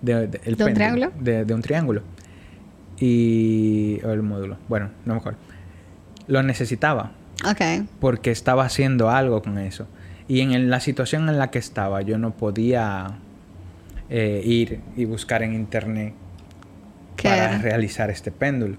[0.01, 1.12] De, un triángulo?
[1.19, 2.03] De, un triángulo.
[2.99, 4.01] Y...
[4.05, 4.59] O el módulo.
[4.69, 5.37] Bueno, no mejor.
[6.29, 7.12] Lo necesitaba
[8.01, 9.87] porque estaba haciendo algo con eso.
[10.29, 13.19] Y en la situación en la que estaba, yo no podía
[14.09, 16.15] eh, ir y buscar en internet
[17.23, 18.77] para realizar este péndulo.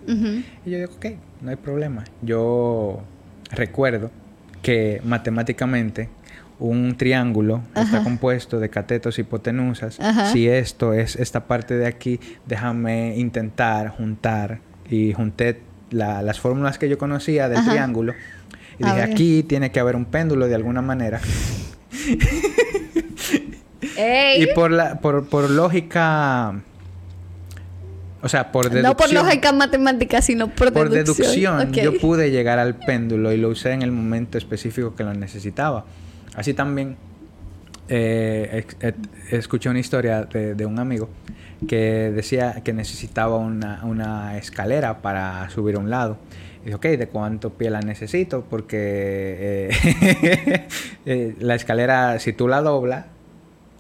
[0.66, 1.06] Y yo digo, ok,
[1.42, 2.04] no hay problema.
[2.22, 3.04] Yo
[3.52, 4.12] recuerdo
[4.62, 6.10] que matemáticamente
[6.60, 10.00] un triángulo está compuesto de catetos y hipotenusas.
[10.32, 14.60] Si esto es esta parte de aquí, déjame intentar juntar.
[14.90, 18.14] Y junté las fórmulas que yo conocía del triángulo
[18.80, 21.22] y dije, aquí tiene que haber un péndulo de alguna manera.
[24.38, 26.62] Y por, la, por, por lógica...
[28.22, 28.84] O sea, por deducción.
[28.84, 31.74] No por lógica matemática, sino por, por deducción.
[31.74, 35.84] yo pude llegar al péndulo y lo usé en el momento específico que lo necesitaba.
[36.34, 36.96] Así también
[37.90, 38.66] eh,
[39.30, 41.10] escuché una historia de, de, un amigo
[41.68, 46.18] que decía que necesitaba una, una escalera para subir a un lado.
[46.64, 48.46] Dije, ok, ¿de cuánto pie la necesito?
[48.50, 50.68] Porque eh,
[51.06, 53.06] eh, la escalera, si tú la doblas,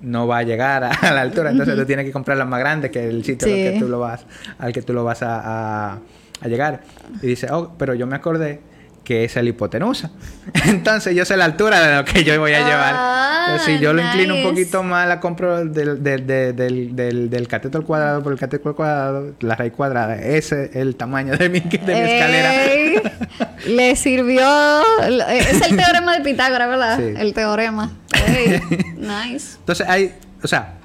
[0.01, 1.51] no va a llegar a, la altura.
[1.51, 4.25] Entonces tú tienes que comprarla más grande que el sitio al, que tú lo vas,
[4.59, 6.81] al que tú lo vas a, a llegar.
[7.21, 8.59] Y dice, oh, pero yo me acordé
[9.03, 10.11] que es la hipotenusa.
[10.65, 12.93] Entonces yo sé la altura de lo que yo voy a llevar.
[12.95, 17.47] Ah, si yo lo inclino un poquito más, la compro del, del, del, del, del
[17.47, 20.15] cateto al cuadrado por el cateto al cuadrado, la raíz cuadrada.
[20.15, 23.55] Ese es el tamaño de mi, de mi escalera.
[23.67, 24.81] le sirvió.
[25.29, 26.97] Es el teorema de Pitágoras, ¿verdad?
[26.97, 27.13] Sí.
[27.17, 27.91] El teorema.
[28.95, 29.57] Nice.
[29.59, 30.75] Entonces hay, o sea,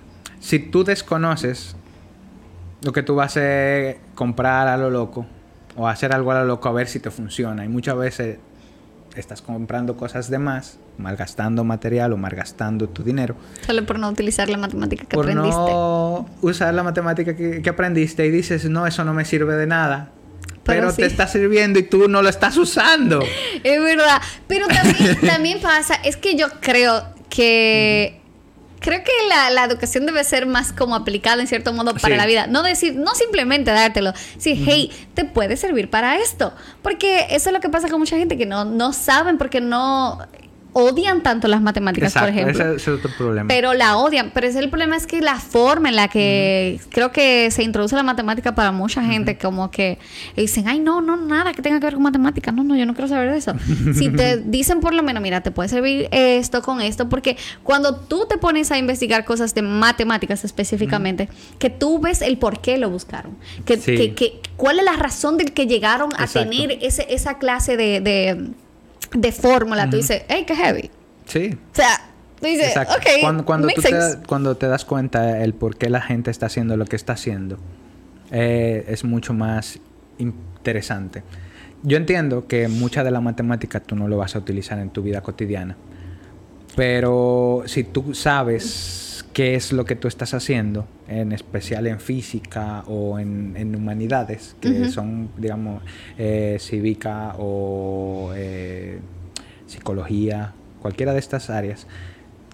[0.40, 1.76] si tú desconoces
[2.82, 5.24] lo que tú vas a hacer, comprar a lo loco
[5.78, 7.64] o hacer algo a lo loco a ver si te funciona.
[7.64, 8.38] Y muchas veces
[9.14, 13.36] estás comprando cosas de más, malgastando material o malgastando tu dinero.
[13.64, 15.56] Solo por no utilizar la matemática que por aprendiste.
[15.56, 19.66] no usar la matemática que, que aprendiste y dices, no, eso no me sirve de
[19.66, 20.10] nada.
[20.64, 20.96] Pero Pero, sí.
[20.96, 23.20] te está sirviendo y tú no lo estás usando.
[23.64, 24.20] Es verdad.
[24.46, 28.17] Pero también, también pasa, es que yo creo que.
[28.80, 32.16] Creo que la, la educación debe ser más como aplicada en cierto modo para Sí.
[32.16, 32.46] la vida.
[32.46, 34.12] No decir, no simplemente dártelo.
[34.34, 36.52] Decir, hey, te puede servir para esto.
[36.82, 40.18] Porque eso es lo que pasa con mucha gente que no, no saben porque no
[40.78, 42.52] odian tanto las matemáticas, por ejemplo.
[42.52, 43.48] ese, ese es otro problema.
[43.48, 44.30] Pero la odian.
[44.32, 47.96] Pero ese el problema es que la forma en la que creo que se introduce
[47.96, 49.98] la matemática para mucha gente, como que
[50.36, 52.52] dicen, ay, no, no, nada que tenga que ver con matemática.
[52.52, 53.54] No, no, yo no quiero saber de eso.
[53.94, 57.96] si te dicen por lo menos, mira, te puede servir esto con esto, porque cuando
[57.96, 62.78] tú te pones a investigar cosas de matemáticas específicamente, que tú ves el por qué
[62.78, 63.96] lo buscaron, que, Sí.
[63.96, 66.50] que, que- cuál es la razón del que llegaron a Exacto.
[66.50, 68.50] tener ese, esa clase de, de,
[69.14, 69.88] de fórmula.
[69.90, 70.90] Tú dices, hey, qué heavy.
[71.26, 71.58] sí.
[71.72, 72.00] O sea,
[72.40, 72.94] tú dices, Exacto.
[72.96, 74.18] ok, cuando, cuando, tú te, sense.
[74.26, 77.58] cuando te das cuenta el por qué la gente está haciendo lo que está haciendo,
[78.30, 79.78] eh, es mucho más
[80.18, 81.22] interesante.
[81.82, 85.02] Yo entiendo que mucha de la matemática tú no lo vas a utilizar en tu
[85.02, 85.76] vida cotidiana,
[86.74, 89.07] pero si tú sabes
[89.38, 94.56] qué es lo que tú estás haciendo, en especial en física o en, en humanidades,
[94.60, 95.80] que son, digamos,
[96.18, 98.98] eh, cívica o eh,
[99.68, 101.86] psicología, cualquiera de estas áreas,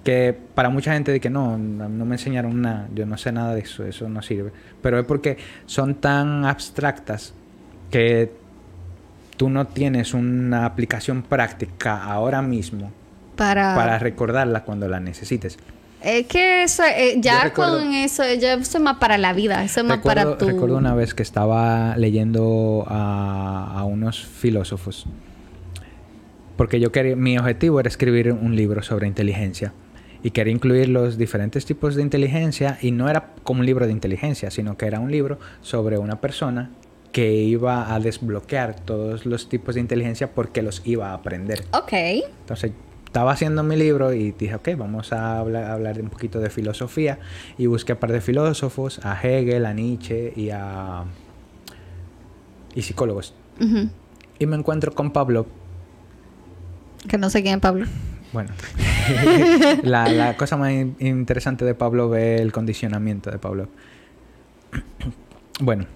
[0.05, 3.33] que para mucha gente de que no, no no me enseñaron nada, yo no sé
[3.33, 4.53] nada de eso, eso no sirve.
[4.83, 7.33] Pero es porque son tan abstractas
[7.91, 8.31] que
[9.39, 12.93] tú no tienes una aplicación práctica ahora mismo
[13.37, 15.59] Para, para recordarla cuando la necesites.
[16.05, 19.65] Es que eso, eh, ya recuerdo- con eso, ya eso es más para la vida,
[19.65, 20.47] eso es más Recuerdo, para tu...
[20.47, 25.07] recuerdo una vez que estaba leyendo a, a unos filósofos,
[26.57, 29.73] porque yo quería, mi objetivo era escribir un libro sobre inteligencia
[30.23, 33.93] y quería incluir los diferentes tipos de inteligencia y no era como un libro de
[33.93, 36.71] inteligencia, sino que era un libro sobre una persona
[37.13, 41.65] que iba a desbloquear todos los tipos de inteligencia porque los iba a aprender.
[41.73, 41.93] Ok.
[41.93, 42.73] Entonces,
[43.15, 47.21] estaba haciendo mi libro y dije, ok, vamos a hablar, hablar un poquito de filosofía.
[47.57, 51.05] Y busqué a par de filósofos, a Hegel, a Nietzsche y a...
[52.75, 53.33] y psicólogos.
[54.41, 55.47] Y me encuentro con Pablo.
[57.07, 57.87] Que no sé quién es Pablo.
[58.33, 58.51] Bueno,
[59.85, 63.69] la, la cosa más in- interesante de Pablo es el condicionamiento de Pablo.
[65.61, 65.87] Bueno,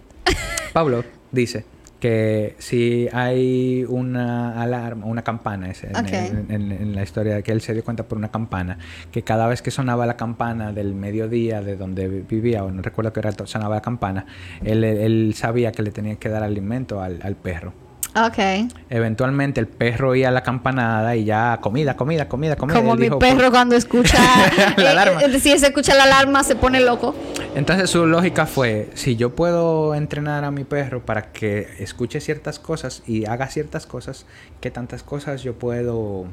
[0.72, 1.02] Pablo
[1.33, 1.64] dice
[2.01, 6.13] que si hay una alarma, una campana, es en, Ok.
[6.13, 8.79] en- en- en la historia que él se dio cuenta por una campana,
[9.11, 12.83] que cada vez que sonaba la campana del mediodía de donde vi- vivía, o no
[12.83, 14.27] recuerdo qué to- sonaba la campana,
[14.65, 17.73] él, él sabía que le tenía que dar alimento al, al perro.
[18.16, 18.71] Ok.
[18.90, 22.77] Eventualmente el perro oía la campanada y ya comida, comida, comida, comida.
[22.77, 23.51] Como mi dijo, perro "Pues-".
[23.51, 24.18] cuando escucha...
[24.77, 25.21] La eh, alarma.
[25.23, 27.14] eh, si se escucha la alarma se pone loco.
[27.55, 32.59] Entonces su lógica fue, si yo puedo entrenar a mi perro para que escuche ciertas
[32.59, 34.27] cosas y haga ciertas cosas,
[34.61, 36.27] ¿qué tantas cosas yo puedo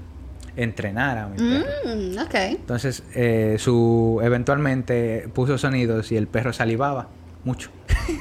[0.55, 1.65] entrenar a mi perro?
[1.85, 2.35] Mm, ok.
[2.35, 7.07] Entonces eh, su eventualmente puso sonidos y el perro salivaba
[7.45, 7.69] mucho.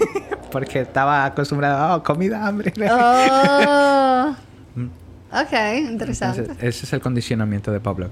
[0.53, 2.73] Porque estaba acostumbrado, oh, comida, hambre.
[2.91, 4.35] Oh.
[4.77, 4.87] Mm.
[5.33, 6.41] ok, interesante.
[6.41, 8.09] Entonces, ese es el condicionamiento de Pablo.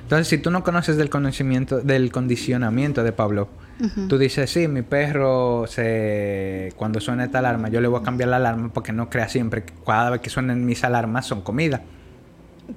[0.00, 3.48] Entonces, si tú no conoces del conocimiento, del condicionamiento de Pablo,
[3.80, 4.08] Ujú.
[4.08, 8.28] tú dices, sí, mi perro se cuando suena esta alarma, yo le voy a cambiar
[8.28, 11.82] la alarma porque no crea siempre que cada vez que suenen mis alarmas son comida.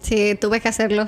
[0.01, 1.07] Sí, tuve que hacerlo.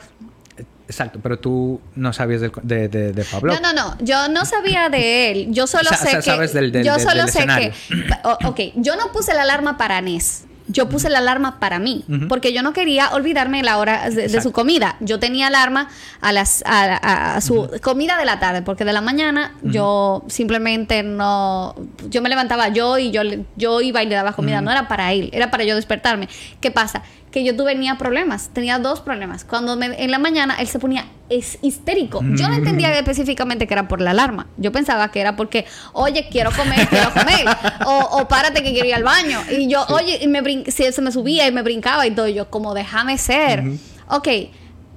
[0.88, 3.54] Exacto, pero tú no sabías del de, de, de Pablo.
[3.54, 3.97] No, no, no.
[4.00, 5.47] Yo no sabía de él.
[5.52, 6.21] Yo solo sé que.
[6.21, 7.71] sabes del- del- yo solo sé escenario.
[7.89, 8.45] que.
[8.47, 10.45] ok, yo no puse la alarma para Nes.
[10.69, 14.41] Yo puse la alarma para mí, porque yo no quería olvidarme la hora de, de
[14.41, 14.97] su comida.
[15.00, 15.88] Yo tenía alarma
[16.19, 20.26] a las a, a- a su comida de la tarde, porque de la mañana yo
[20.28, 21.73] simplemente no,
[22.10, 23.21] yo me levantaba yo y yo
[23.56, 24.60] yo iba y le daba comida.
[24.60, 26.28] No era para él, era para yo despertarme.
[26.60, 27.02] ¿Qué pasa?
[27.38, 29.46] Que yo tuve tenía problemas, tenía dos problemas.
[29.46, 32.21] Cuando me- en la mañana él se ponía es histérico.
[32.35, 34.48] Yo no entendía específicamente que era por la alarma.
[34.58, 37.46] Yo pensaba que era porque, oye, quiero comer, quiero comer.
[37.85, 39.40] o, o párate que quiero ir al baño.
[39.56, 42.27] Y yo, oye, y me si él se me subía y me brincaba y todo.
[42.27, 43.63] Yo, como, déjame ser.
[44.08, 44.27] Ok.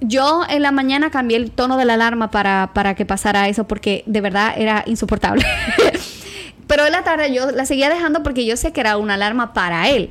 [0.00, 3.64] Yo en la mañana cambié el tono de la alarma para, para que pasara eso
[3.68, 5.44] porque de verdad era insoportable.
[6.66, 9.52] Pero en la tarde yo la seguía dejando porque yo sé que era una alarma
[9.52, 10.10] para él.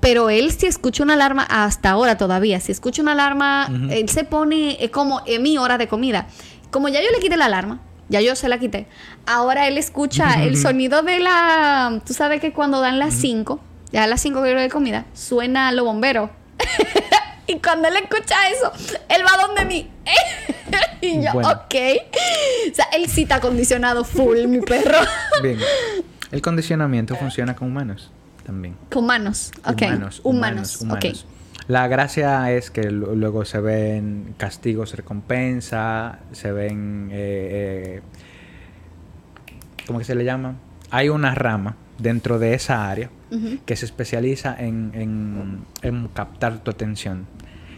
[0.00, 4.24] Pero él si escucha una alarma, hasta ahora todavía, si escucha una alarma, él se
[4.24, 6.26] pone es como en mi hora de comida.
[6.70, 8.86] Como ya yo le quité la alarma, ya yo se la quité.
[9.26, 12.00] Ahora él escucha el sonido de la...
[12.06, 13.60] Tú sabes que cuando dan las 5,
[13.92, 16.30] ya a las 5 que de comida, suena lo bombero.
[17.46, 18.72] y cuando él escucha eso,
[19.08, 19.90] él va donde mí.
[21.00, 21.74] y yo, ok.
[22.70, 24.98] O sea, él sí está acondicionado full, mi perro.
[25.42, 25.58] Bien.
[26.30, 28.10] El condicionamiento funciona con humanos
[28.46, 28.76] también.
[28.90, 29.82] Con manos, ok.
[29.82, 31.26] Humanos, humanos, humanos.
[31.68, 37.08] La gracia es que luego se ven castigos, recompensa, se ven...
[37.10, 38.02] Eh, eh,
[39.86, 40.54] ¿Cómo que se le llama?
[40.90, 43.10] Hay una rama dentro de esa área
[43.64, 47.26] que se especializa en, en, captar tu atención.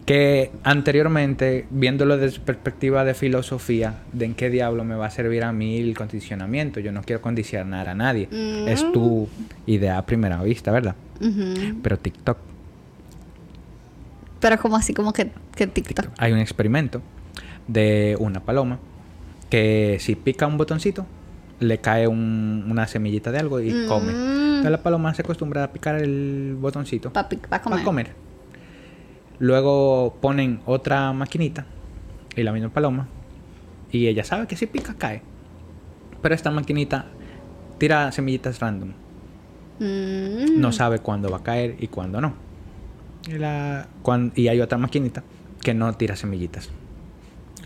[0.09, 5.45] Que anteriormente, viéndolo desde perspectiva de filosofía, de en qué diablo me va a servir
[5.45, 6.81] a mí el condicionamiento.
[6.81, 8.29] Yo no quiero condicionar a nadie.
[8.67, 8.93] Es mm.
[8.93, 9.29] tu
[9.67, 10.95] idea a primera vista, ¿verdad?
[11.83, 12.39] Pero TikTok
[14.41, 16.07] pero como así, como que, que TikTok.
[16.19, 17.03] Hay un experimento
[17.67, 18.79] de una paloma
[19.51, 21.07] que si pica un botoncito,
[21.61, 23.89] le cae una semillita de algo y mm.
[23.89, 24.13] come.
[24.13, 27.85] Entonces la paloma se acostumbra a picar el botoncito para comer.
[27.85, 28.28] comer.
[29.39, 31.67] Luego ponen otra maquinita
[32.37, 33.09] y la misma paloma
[33.91, 35.23] y ella sabe que si pica cae.
[36.21, 37.07] Pero esta maquinita
[37.79, 38.93] tira semillitas random.
[39.79, 40.61] Mm.
[40.61, 42.35] No sabe cuándo va a caer y cuándo no.
[44.35, 45.23] Y, hay otra maquinita
[45.63, 46.71] que no tira semillitas.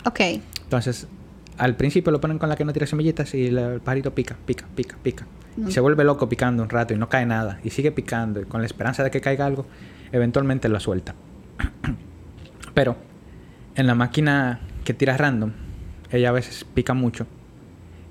[0.04, 0.20] Ok.
[0.64, 1.06] Entonces,
[1.56, 4.66] al principio lo ponen con la que no tira semillitas y el pajarito pica, pica,
[4.74, 5.26] pica, pica.
[5.66, 7.60] Y se vuelve loco picando un rato y no cae nada.
[7.62, 9.66] Y sigue picando y con la esperanza de que caiga algo,
[10.10, 11.14] eventualmente lo suelta.
[12.74, 12.96] Pero
[13.74, 15.52] en la máquina que tira random,
[16.10, 17.26] ella a veces pica mucho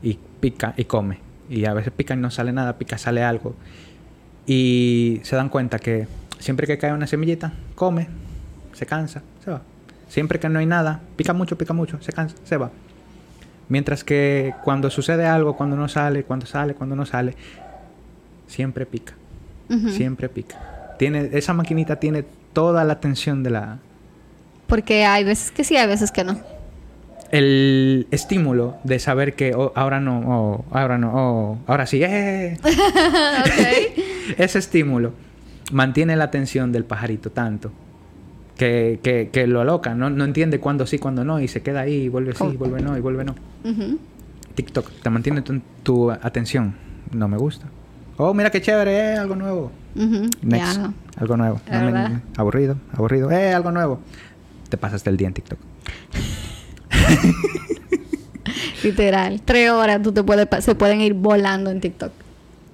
[0.02, 1.20] y pica y come.
[1.50, 3.56] Y a veces pica y no sale nada, pica, sale algo.
[4.46, 6.08] Y se dan cuenta que
[6.42, 8.08] Siempre que cae una semillita, come,
[8.74, 9.62] se cansa, se va.
[10.10, 12.72] Siempre que no hay nada, pica mucho, pica mucho, se cansa, se va.
[13.70, 17.36] Mientras que cuando sucede algo, cuando no sale, cuando sale, cuando no sale,
[18.48, 19.14] siempre pica.
[19.88, 20.96] Siempre pica.
[20.98, 23.80] Tiene, esa maquinita tiene toda la atención de la...
[24.68, 26.40] Porque hay veces que sí, hay veces que no.
[27.32, 32.58] El estímulo de saber que oh, ahora no, oh, ahora no, oh, ahora sí, eh.
[34.38, 35.14] Ese estímulo
[35.72, 37.72] mantiene la atención del pajarito tanto
[38.58, 42.04] que, que, lo aloca, no, no, entiende cuándo sí, cuándo no, y se queda ahí,
[42.04, 43.36] y vuelve sí, vuelve no, y vuelve no.
[44.54, 45.42] TikTok te mantiene
[45.84, 46.76] tu, atención.
[47.12, 47.68] No me gusta.
[48.18, 49.72] Oh, mira qué chévere, eh, algo nuevo.
[50.42, 50.80] Next,
[51.18, 51.62] algo nuevo.
[52.38, 54.00] aburrido, aburrido, eh, algo nuevo.
[54.70, 55.60] Te pasaste el día en TikTok.
[58.84, 62.12] Literal, tres horas tú te puedes, se pueden ir volando en TikTok.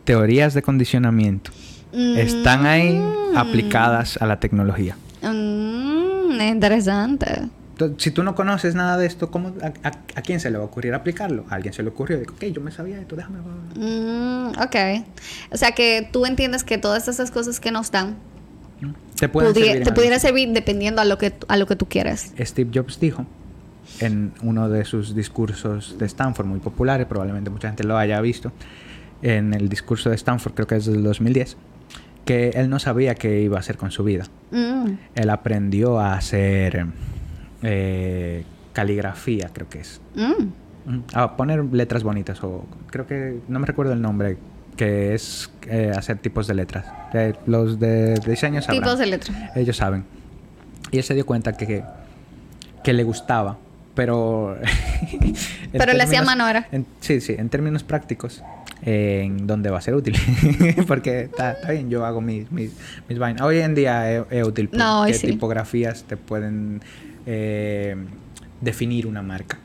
[0.06, 1.52] Teorías de condicionamiento
[1.92, 3.38] están ahí mm.
[3.38, 4.98] aplicadas a la tecnología.
[5.22, 7.50] Mm, interesante.
[7.98, 10.94] Si tú no conoces nada de esto, ¿cómo, a, quién se le va a ocurrir
[10.94, 11.46] aplicarlo?
[11.50, 12.20] A alguien se le ocurrió.
[12.20, 13.40] Digo, ok, yo me sabía esto, déjame.
[13.76, 15.06] Mm, ok.
[15.52, 18.16] O sea que tú entiendes que todas esas cosas que nos dan
[19.20, 22.34] te, pueden servir te pudieran servir dependiendo a lo, que, a lo que tú quieras.
[22.40, 23.26] Steve Jobs dijo
[24.00, 28.52] en uno de sus discursos de Stanford, muy populares, probablemente mucha gente lo haya visto,
[29.22, 31.58] en el discurso de Stanford, creo que es del 2010
[32.28, 34.26] que él no sabía qué iba a hacer con su vida.
[34.52, 34.92] Mm.
[35.16, 36.86] Él aprendió a hacer
[37.62, 38.44] eh,
[38.74, 40.02] caligrafía, creo que es.
[40.16, 41.00] Mm.
[41.14, 44.38] A poner letras bonitas, o creo que, no me recuerdo el nombre,
[44.76, 46.86] que es eh, hacer tipos de letras.
[47.14, 48.84] Eh, los de, diseño sabrán.
[48.84, 49.38] Tipos de letras.
[49.56, 50.06] Ellos saben.
[50.92, 51.84] Y él se dio cuenta que,
[52.84, 53.58] que, le gustaba,
[53.96, 54.58] pero...
[55.74, 56.68] pero le hacía mano ahora.
[57.02, 58.42] sí, sí, en términos prácticos
[58.84, 60.16] en donde va a ser útil.
[60.88, 62.72] porque está, bien, yo hago mis, mis,
[63.18, 63.42] vainas.
[63.42, 66.82] Hoy en día es, útil porque tipografías te pueden
[67.28, 67.96] eh,
[68.62, 69.60] definir una marca.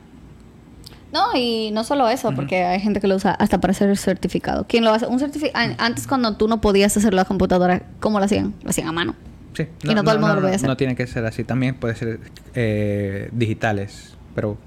[1.13, 4.65] No, y no solo eso, porque hay gente que lo usa hasta para hacer certificado.
[4.67, 5.05] ¿Quién lo hace?
[5.05, 5.75] Un certificado.
[5.77, 8.55] Antes, cuando tú no podías hacerlo a computadora, ¿cómo lo hacían?
[8.63, 9.15] Lo hacían a mano.
[9.53, 10.67] Sí, no, y no, todo el mundo lo puede hacer.
[10.67, 11.43] No tiene que ser así.
[11.43, 12.19] También puede ser
[12.55, 14.57] eh, digitales, pero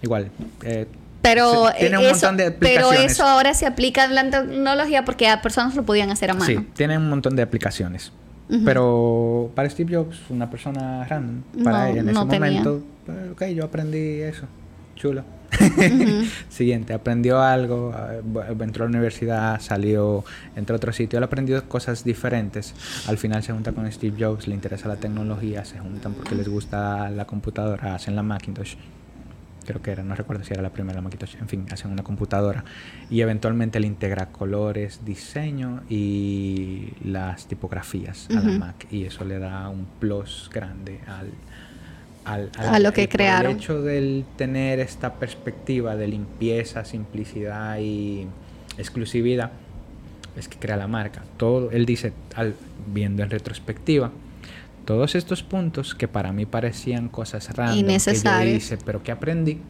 [0.00, 0.30] igual.
[0.62, 0.86] Eh,
[1.20, 2.30] pero, eso,
[2.60, 6.34] pero eso ahora se aplica en la tecnología porque a personas lo podían hacer a
[6.34, 6.46] mano.
[6.46, 8.12] Sí, tiene un montón de aplicaciones.
[8.64, 13.64] Pero para Steve Jobs, una persona random, para él en ese momento, pues, ok, yo
[13.64, 14.46] aprendí eso.
[14.96, 15.22] Chulo.
[16.48, 17.94] Siguiente, aprendió algo,
[18.60, 20.24] entró a la universidad, salió,
[20.56, 22.74] entró a otro sitio, él aprendió cosas diferentes.
[23.06, 26.48] Al final se junta con Steve Jobs, le interesa la tecnología, se juntan porque les
[26.48, 28.76] gusta la computadora, hacen la Macintosh
[29.68, 32.64] creo que era, no recuerdo si era la primera Macintosh, en fin, hacen una computadora
[33.10, 39.38] y eventualmente le integra colores, diseño y las tipografías a la Mac y eso le
[39.38, 41.30] da un plus grande al,
[42.24, 43.52] al, a lo que el, crearon.
[43.52, 48.26] El hecho de tener esta perspectiva de limpieza, simplicidad y
[48.78, 49.50] exclusividad
[50.34, 51.24] es que crea la marca.
[51.36, 52.54] Todo, él dice, al,
[52.86, 54.12] viendo en retrospectiva,
[54.88, 59.60] todos estos puntos que para mí parecían cosas random, que yo hice, pero que aprendí,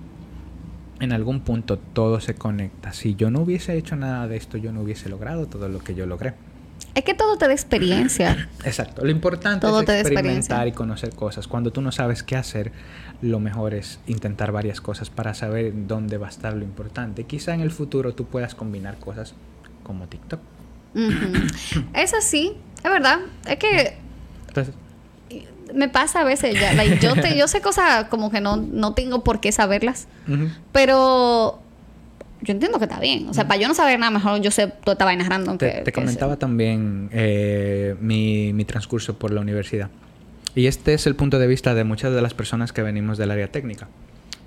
[1.01, 2.93] en algún punto todo se conecta.
[2.93, 5.97] Si yo no hubiese hecho nada de esto, yo no hubiese logrado todo lo que
[5.97, 6.35] yo logré.
[6.95, 8.49] Es que todo te da experiencia.
[8.65, 9.05] Exacto.
[9.05, 11.49] Lo importante es experimentar y conocer cosas.
[11.49, 12.71] Cuando tú no sabes qué hacer,
[13.21, 17.25] lo mejor es intentar varias cosas para saber dónde va a estar lo importante.
[17.25, 19.35] Quizá en el futuro tú puedas combinar cosas
[19.83, 20.39] como TikTok.
[21.93, 23.19] Es así, es verdad.
[23.49, 23.97] Es que
[24.47, 24.77] Entonces,
[25.75, 26.85] me pasa a veces ya.
[26.85, 30.09] yo, te, yo sé cosas como que no, no tengo por qué saberlas.
[30.73, 31.61] Pero
[32.41, 33.29] yo entiendo que está bien.
[33.29, 35.59] O sea, para yo no saber nada, mejor yo sé toda esta vaina random.
[35.59, 39.91] Te, te comentaba también eh, mi, mi transcurso por la universidad.
[40.55, 43.31] Y este es el punto de vista de muchas de las personas que venimos del
[43.31, 43.89] área técnica.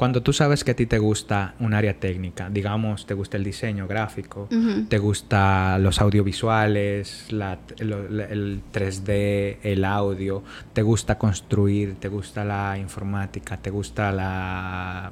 [0.02, 3.44] Cuando tú sabes que a ti te gusta un área técnica, digamos, te gusta el
[3.44, 4.50] diseño gráfico,
[4.90, 10.42] te gusta los audiovisuales, el 3D, el audio,
[10.74, 15.12] te gusta construir, te gusta la informática, te gusta la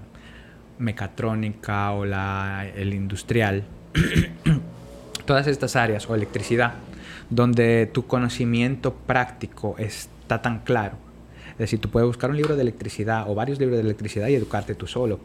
[0.80, 3.66] mecatrónica o la, el industrial,
[5.28, 6.74] todas estas áreas o electricidad,
[7.30, 11.09] donde tu conocimiento práctico está tan claro
[11.60, 14.36] es decir, tú puedes buscar un libro de electricidad o varios libros de electricidad y
[14.36, 15.20] educarte tú solo.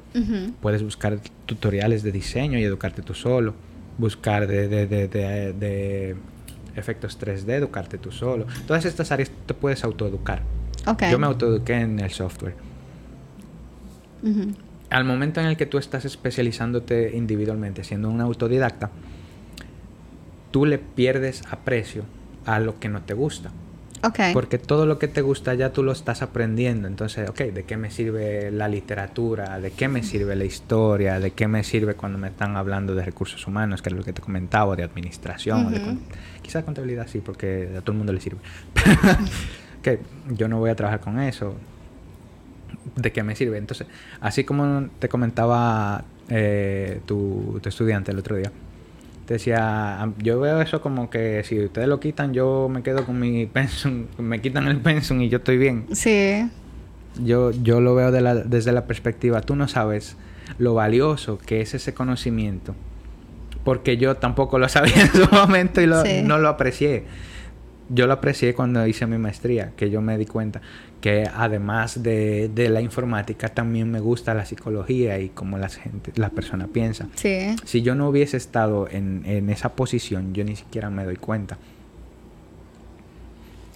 [0.61, 3.55] Puedes buscar tutoriales de diseño y educarte tú solo.
[3.99, 5.07] Buscar de, de, de,
[5.53, 6.17] de
[6.75, 8.47] efectos 3D, educarte tú solo.
[8.67, 10.43] Todas estas áreas te puedes autoeducar.
[11.13, 12.57] Yo me autoeduqué en el software.
[14.91, 18.91] Al momento en el que tú estás especializándote individualmente, siendo un autodidacta,
[20.51, 22.03] tú le pierdes aprecio
[22.45, 23.53] a lo que no te gusta.
[24.33, 26.89] Porque todo lo que te gusta ya tú lo estás aprendiendo.
[26.89, 29.61] Entonces, ok, ¿de qué me sirve la literatura?
[29.61, 31.21] ¿De qué me sirve la historia?
[31.21, 34.13] ¿De qué me sirve cuando me están hablando de recursos humanos, que es lo que
[34.13, 35.73] te comentaba, de administración?
[35.73, 35.97] de
[36.43, 38.39] quizá contabilidad sí, porque a todo el mundo le sirve.
[39.83, 40.01] que
[40.31, 41.55] yo no voy a trabajar con eso.
[42.97, 43.59] ¿De qué me sirve?
[43.59, 43.87] Entonces,
[44.21, 48.51] así como te comentaba eh, tu, tu estudiante el otro día,
[49.27, 53.19] te decía, yo veo eso como que si ustedes lo quitan, yo me quedo con
[53.19, 55.87] mi pensum, me quitan el pensum y yo estoy bien.
[55.93, 56.49] Sí.
[57.23, 60.17] Yo, yo lo veo desde la perspectiva, tú no sabes
[60.59, 62.75] lo valioso que es ese conocimiento,
[63.65, 65.87] porque yo tampoco lo sabía en su momento y
[66.25, 67.05] no lo aprecié.
[67.91, 70.63] Yo lo aprecié cuando hice mi maestría, que yo me di cuenta
[71.05, 76.31] que además de, la informática también me gusta la psicología y cómo la gente, la
[76.31, 77.09] persona piensa.
[77.17, 77.55] Sí.
[77.63, 81.59] Si yo no hubiese estado en, esa posición, yo ni siquiera me doy cuenta.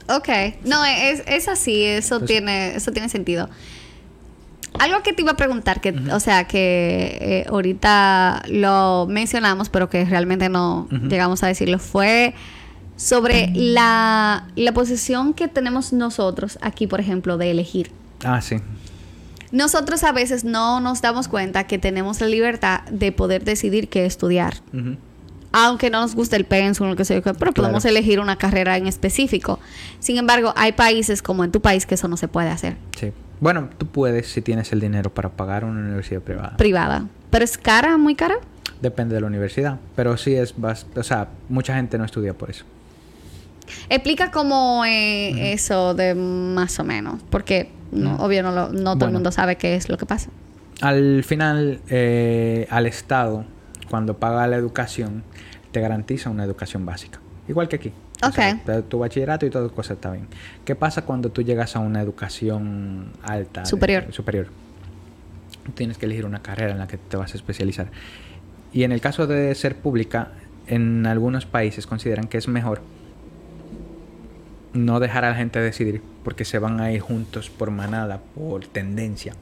[0.09, 0.29] Ok,
[0.65, 3.51] no, es, es así, eso, tiene, eso tiene sentido.
[4.79, 9.91] Algo que te iba a preguntar, que, o sea, que eh, ahorita lo mencionamos, pero
[9.91, 12.33] que realmente no llegamos a decirlo, fue
[12.99, 17.93] sobre la, la posición que tenemos nosotros aquí, por ejemplo, de elegir.
[18.25, 18.57] Ah, sí.
[19.53, 24.05] Nosotros a veces no nos damos cuenta que tenemos la libertad de poder decidir qué
[24.05, 24.55] estudiar.
[25.53, 28.87] Aunque no nos guste el pensum, lo que sea, pero podemos elegir una carrera en
[28.87, 29.61] específico.
[30.01, 32.77] Sin embargo, hay países como en tu país que eso no se puede hacer.
[32.99, 33.13] Sí.
[33.41, 36.57] Bueno, tú puedes si tienes el dinero para pagar una universidad privada.
[36.57, 37.07] Privada.
[37.31, 38.35] ¿Pero es cara, muy cara?
[38.83, 39.79] Depende de la universidad.
[39.95, 40.55] Pero sí es...
[40.97, 42.65] O sea, mucha gente no estudia por eso.
[43.89, 49.13] Explica cómo eh, eso de más o menos, porque no, obvio no, no todo el
[49.13, 50.31] mundo sabe qué es lo que pasa.
[50.81, 53.45] Al final, eh, al Estado,
[53.91, 55.25] cuando paga la educación,
[55.73, 57.21] te garantiza una educación básica.
[57.49, 57.93] Igual que aquí.
[58.23, 58.85] Ok.
[58.89, 60.27] tu bachillerato y todo cosa está bien.
[60.65, 63.65] ¿Qué pasa cuando tú llegas a una educación alta?
[63.65, 64.13] Superior.
[64.13, 64.49] superior.
[65.75, 67.91] Tienes que elegir una carrera en la que te vas a especializar.
[68.73, 70.33] Y en el caso de ser pública,
[70.67, 72.83] en algunos países consideran que es mejor
[74.85, 78.67] no dejar a la gente decidir porque se van a ir juntos por manada, por
[78.67, 79.35] tendencia.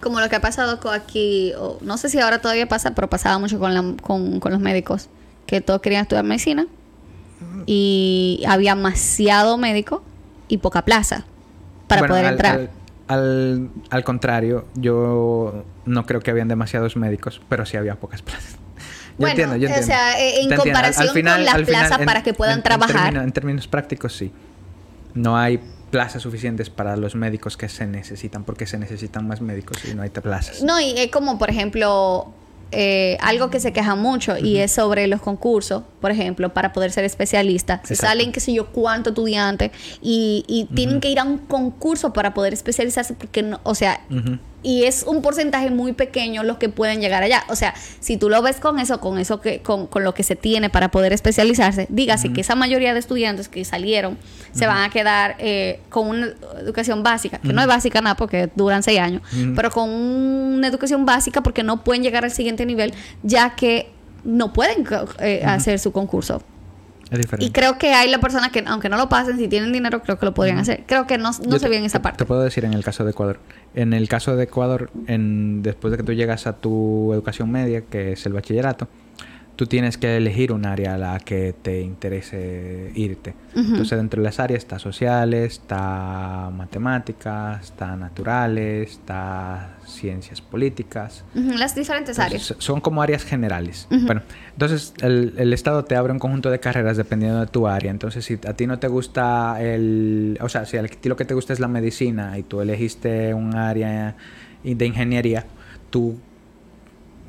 [0.00, 1.52] Como lo que ha pasado aquí,
[1.82, 5.08] no sé si ahora todavía pasa, pero pasaba mucho con, con, los médicos,
[5.46, 6.66] que todos querían estudiar medicina
[7.66, 10.02] y había demasiado médico
[10.48, 11.24] y poca plaza
[11.86, 12.70] para poder entrar.
[13.08, 18.56] Al, al, contrario, yo no creo que habían demasiados médicos, pero sí había pocas plazas.
[19.18, 19.84] Yo entiendo, yo entiendo.
[19.84, 23.14] O sea, eh, en comparación con las plazas para que puedan trabajar.
[23.14, 24.32] en términos prácticos, sí
[25.14, 29.78] no hay plazas suficientes para los médicos que se necesitan, porque se necesitan más médicos
[29.84, 30.62] y no hay plazas.
[30.62, 32.32] No, y es como, por ejemplo,
[32.72, 36.92] eh, algo que se queja mucho y es sobre los concursos, por ejemplo, para poder
[36.92, 37.80] ser especialista.
[37.84, 42.12] Se salen, qué sé yo, cuántos estudiantes y, y tienen que ir a un concurso
[42.12, 44.00] para poder especializarse porque, no, o sea,
[44.62, 47.44] y es un porcentaje muy pequeño los que pueden llegar allá.
[47.48, 50.22] O sea, si tú lo ves con eso, con eso que, con, con lo que
[50.22, 54.18] se tiene para poder especializarse, dígase que esa mayoría de estudiantes que salieron
[54.52, 58.50] se van a quedar eh, con una educación básica, que no es básica nada porque
[58.54, 59.22] duran seis años,
[59.54, 62.92] pero con una educación básica porque no pueden llegar al siguiente nivel,
[63.22, 63.90] ya que
[64.24, 64.84] no pueden
[65.20, 66.42] eh, hacer su concurso.
[67.38, 70.16] Y creo que hay la persona que, aunque no lo pasen, si tienen dinero, creo
[70.18, 70.84] que lo podrían hacer.
[70.86, 72.18] Creo que no, no se ve en esa parte.
[72.18, 73.40] Te puedo decir en el caso de Ecuador.
[73.74, 77.82] En el caso de Ecuador, en, después de que tú llegas a tu educación media,
[77.82, 78.88] que es el bachillerato,
[79.60, 83.34] tú tienes que elegir un área a la que te interese irte.
[83.54, 91.26] Entonces, dentro de las áreas está sociales, está matemáticas, está naturales, está ciencias políticas.
[91.34, 92.54] Las diferentes áreas.
[92.56, 93.86] Son como áreas generales.
[93.90, 97.90] Bueno, entonces el, el, Estado te abre un conjunto de carreras dependiendo de tu área.
[97.90, 100.38] Entonces, si a ti no te gusta el...
[100.40, 103.34] O sea, si a ti lo que te gusta es la medicina y tú elegiste
[103.34, 104.16] un área
[104.64, 105.44] de ingeniería,
[105.90, 106.18] tú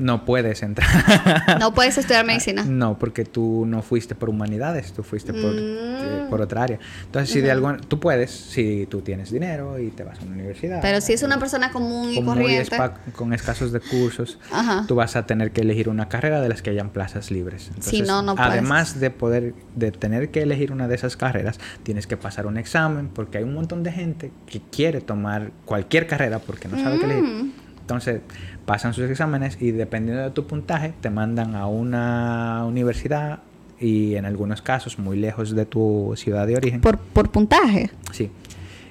[0.01, 1.59] no puedes entrar.
[1.59, 2.63] no puedes estudiar medicina.
[2.63, 6.29] No, porque tú no fuiste por humanidades, tú fuiste por, eh, mm.
[6.29, 6.79] por otra área.
[7.05, 10.33] Entonces, si de algo, tú puedes, si tú tienes dinero y te vas a una
[10.33, 10.79] universidad.
[10.81, 12.77] Pero si es una persona común y corriente.
[13.15, 14.39] con escasos recursos,
[14.87, 17.67] tú vas a tener que elegir una carrera de las que hayan plazas libres.
[17.69, 22.07] Entonces, no, no Además de poder, de tener que elegir una de esas carreras, tienes
[22.07, 26.39] que pasar un examen porque hay un montón de gente que quiere tomar cualquier carrera
[26.39, 27.51] porque no sabe qué elegir.
[27.91, 28.21] Entonces,
[28.65, 33.39] pasan sus exámenes y dependiendo de tu puntaje te mandan a una universidad
[33.79, 36.81] y en algunos casos muy lejos de tu ciudad de origen.
[36.81, 37.89] ¿Por, por puntaje?
[38.11, 38.31] Sí.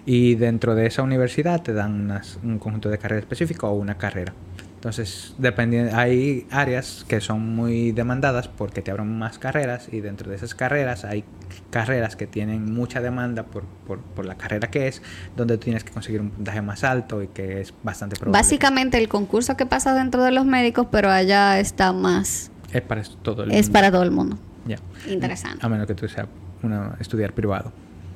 [0.05, 4.35] Y dentro de esa universidad te dan un conjunto de carreras específico o una carrera.
[4.81, 10.31] Entonces, dependiendo, hay áreas que son muy demandadas porque te abren más carreras y dentro
[10.31, 11.23] de esas carreras hay
[11.69, 15.03] carreras que tienen mucha demanda por, por, la carrera que es,
[15.37, 18.41] donde tú tienes que conseguir un puntaje más alto y que es bastante probable.
[18.41, 22.51] Básicamente el concurso que pasa dentro de los médicos, pero allá está más...
[22.73, 23.73] Es para todo el es mundo.
[23.75, 24.39] para todo el mundo.
[24.65, 24.79] Ya.
[25.07, 25.59] Interesante.
[25.61, 26.27] A menos que tú seas
[26.63, 27.71] una, estudiar privado.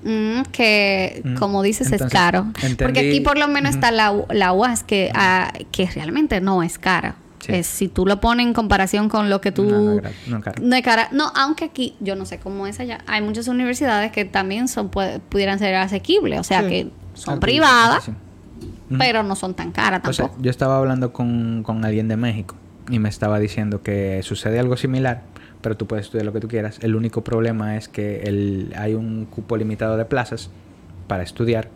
[0.04, 1.34] Mm, que mm.
[1.36, 2.46] como dices es caro.
[2.78, 6.78] Porque aquí por lo menos está la, la UAS que, ah, que realmente no es
[6.78, 7.16] cara.
[7.46, 9.64] Es, si tú lo pones en comparación con lo que tú...
[9.64, 11.08] No, no, cara.
[11.12, 14.88] No, aunque aquí, yo no sé cómo es allá, hay muchas universidades que también son
[14.88, 18.10] pudieran ser asequibles, o sea que son privadas,
[18.98, 20.34] pero no son tan caras tampoco.
[20.40, 22.56] yo estaba hablando con, con alguien de México
[22.88, 25.22] y me estaba diciendo que sucede algo similar
[25.64, 26.78] pero tú puedes estudiar lo que tú quieras.
[26.82, 30.50] El único problema es que el, hay un cupo limitado de plazas
[31.08, 31.70] para estudiar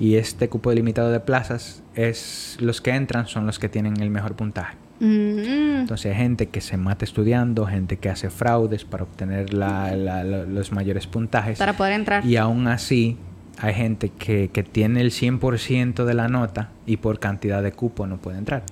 [0.00, 4.08] y este cupo limitado de plazas es los que entran son los que tienen el
[4.08, 4.76] mejor puntaje.
[5.00, 5.80] Mm.
[5.80, 11.06] Entonces hay gente que se mata estudiando, gente que hace fraudes para obtener los mayores
[11.06, 11.58] puntajes.
[11.58, 12.24] Para poder entrar.
[12.24, 13.18] Y aún así
[13.58, 18.06] hay gente que, que tiene el 100% de la nota y por cantidad de cupo
[18.06, 18.62] no puede entrar.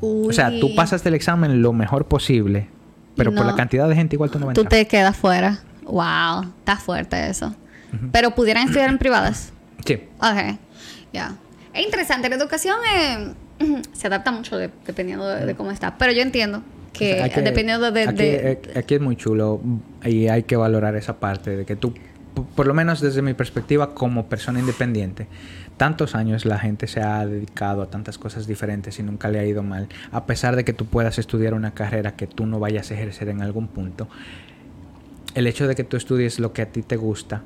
[0.00, 2.68] O sea, tú pasas del examen lo mejor posible,
[3.16, 5.60] pero por la cantidad de gente igual tú no vas Tú te quedas fuera.
[5.84, 7.54] Wow, está fuerte eso.
[8.12, 9.52] Pero pudieran estudiar en privadas.
[9.84, 10.00] Sí.
[10.18, 10.58] Ok,
[11.12, 11.34] ya.
[11.72, 12.28] Es interesante.
[12.28, 13.32] La educación eh,
[13.92, 15.96] se adapta mucho dependiendo de, cómo está.
[15.96, 16.62] Pero yo entiendo
[16.92, 18.02] que, dependiendo de...
[18.02, 19.60] Aquí, aquí, es muy chulo
[20.04, 21.94] y hay que valorar esa parte de que tú,
[22.54, 25.26] por lo menos desde mi perspectiva como persona independiente,
[25.76, 29.44] tantos años la gente se ha dedicado a tantas cosas diferentes y nunca le ha
[29.44, 32.90] ido mal, a pesar de que tú puedas estudiar una carrera que tú no vayas
[32.90, 34.08] a ejercer en algún punto,
[35.34, 37.42] el hecho de que tú estudies lo que a ti te gusta,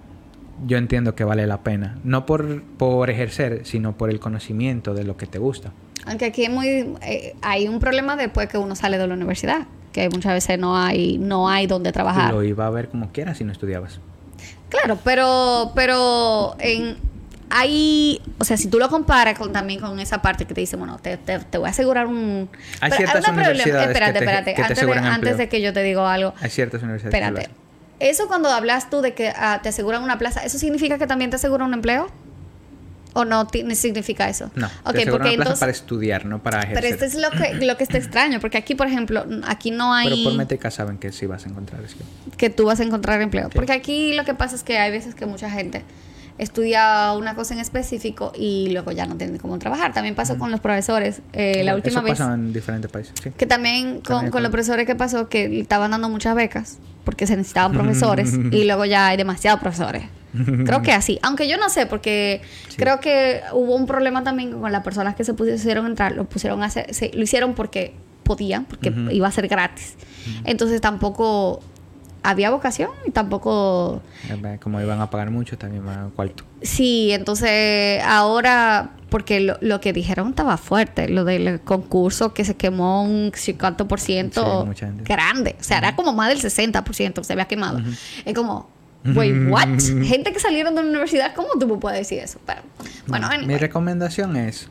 [0.66, 1.98] yo entiendo que vale la pena.
[2.04, 5.72] No por, por ejercer, sino por el conocimiento de lo que te gusta.
[6.06, 10.08] Aunque aquí muy, eh, hay un problema después que uno sale de la universidad, que
[10.08, 12.32] muchas veces no hay, no hay donde trabajar.
[12.32, 14.00] Lo iba a ver como quieras si no estudiabas.
[14.68, 16.96] Claro, pero, pero en,
[17.50, 20.76] hay, o sea, si tú lo comparas con también con esa parte que te dice,
[20.76, 22.48] bueno, te, te, voy a asegurar un...
[22.80, 25.82] Hay ciertas universidades espérate, que te, espérate, que antes, de, antes de que yo te
[25.82, 26.32] digo algo.
[26.40, 27.50] Hay ciertas universidades Espérate.
[27.98, 31.30] eso cuando hablas tú de que ah, te aseguran una plaza, ¿eso significa que también
[31.30, 32.08] te aseguran un empleo?
[33.12, 34.52] ¿O no significa eso?
[34.54, 36.80] No, okay, te porque una plaza para estudiar, no para ejercer.
[36.80, 39.92] Pero esto es lo que, lo que está extraño, porque aquí, por ejemplo, aquí no
[39.92, 40.08] hay...
[40.08, 41.82] Pero por métrica saben que sí vas a encontrar.
[41.82, 42.04] Es que...
[42.36, 43.50] que tú vas a encontrar empleo.
[43.50, 45.82] Porque aquí lo que pasa es que hay veces que mucha gente
[46.38, 49.92] estudia una cosa en específico y luego ya no tienen cómo trabajar.
[49.92, 51.22] También pasó con los profesores.
[51.32, 52.18] Eh, la última vez.
[52.18, 53.14] Pasa en diferentes países.
[53.22, 53.30] Sí.
[53.30, 57.36] Que también, con, con, los profesores que pasó que estaban dando muchas becas porque se
[57.36, 60.04] necesitaban profesores y luego ya hay demasiados profesores.
[60.64, 61.18] Creo que así.
[61.22, 62.40] Aunque yo no sé, porque
[62.76, 66.12] creo que hubo un problema también con las personas que se pusieron a entrar.
[66.12, 69.96] Lo pusieron a hacer, se, lo hicieron porque podían, porque iba a ser gratis.
[70.44, 71.62] Entonces tampoco
[72.22, 74.02] había vocación y tampoco...
[74.62, 76.44] Como iban a pagar mucho, también a cuarto.
[76.62, 83.02] Sí, entonces ahora, porque lo, que dijeron estaba fuerte, lo del concurso que se quemó
[83.02, 87.80] un 50% grande, o sea, era como más del 60% se había quemado.
[88.24, 88.68] Es como,
[89.14, 89.78] wait, what?
[90.02, 92.38] Gente que salieron de la universidad, ¿cómo tú me puedes decir eso?
[92.46, 92.60] Pero,
[93.06, 94.68] bueno, Mi recomendación es,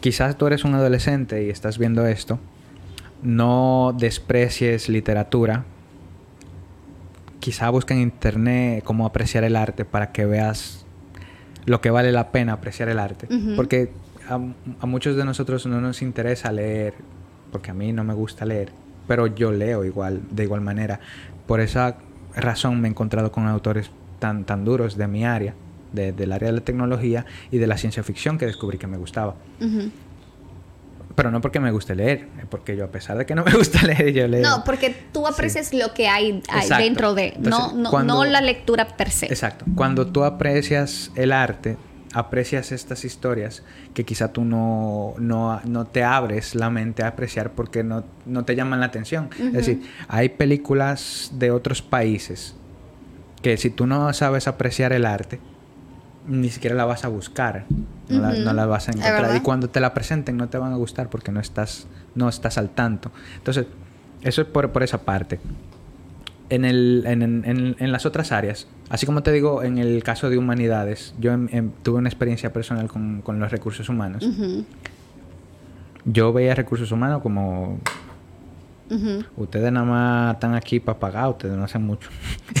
[0.00, 2.38] quizás tú eres un adolescente y estás viendo esto,
[3.22, 5.64] no desprecies literatura,
[7.40, 10.86] quizá busca en internet cómo apreciar el arte para que veas
[11.66, 13.28] lo que vale la pena apreciar el arte.
[13.56, 13.90] Porque
[14.28, 14.38] a,
[14.86, 16.94] muchos de nosotros no nos interesa leer,
[17.50, 18.70] porque a mí no me gusta leer,
[19.08, 21.00] pero yo leo igual, de igual manera.
[21.46, 21.96] Por esa
[22.34, 25.54] razón me he encontrado con autores tan, tan duros de mi área,
[25.92, 29.34] del área de la tecnología y de la ciencia ficción que descubrí que me gustaba.
[31.14, 33.82] Pero no porque me guste leer, porque yo a pesar de que no me gusta
[33.86, 34.42] leer, yo leo.
[34.42, 36.42] No, porque tú aprecias lo que hay,
[36.78, 39.26] dentro de, no, no, la lectura per se.
[39.26, 39.64] Exacto.
[39.74, 41.76] Cuando tú aprecias el arte,
[42.12, 43.62] aprecias estas historias
[43.94, 48.44] que quizá tú no, no, no, te abres la mente a apreciar porque no, no
[48.44, 49.30] te llaman la atención.
[49.38, 52.54] Es decir, hay películas de otros países
[53.42, 55.40] que si tú no sabes apreciar el arte,
[56.26, 57.64] ni siquiera la vas a buscar,
[58.08, 59.36] no, la, vas a encontrar.
[59.36, 62.58] Y cuando te la presenten no te van a gustar porque no estás, no estás
[62.58, 63.10] al tanto.
[63.36, 63.66] Entonces,
[64.22, 65.40] eso es por, por esa parte.
[66.48, 70.28] En, el, en, en, en, las otras áreas, así como te digo, en el caso
[70.30, 71.32] de humanidades, yo
[71.82, 74.28] tuve una experiencia personal con, con los recursos humanos.
[76.04, 77.78] Yo veía recursos humanos como
[79.36, 82.10] Ustedes nada más están aquí para pagar, ustedes no hacen mucho.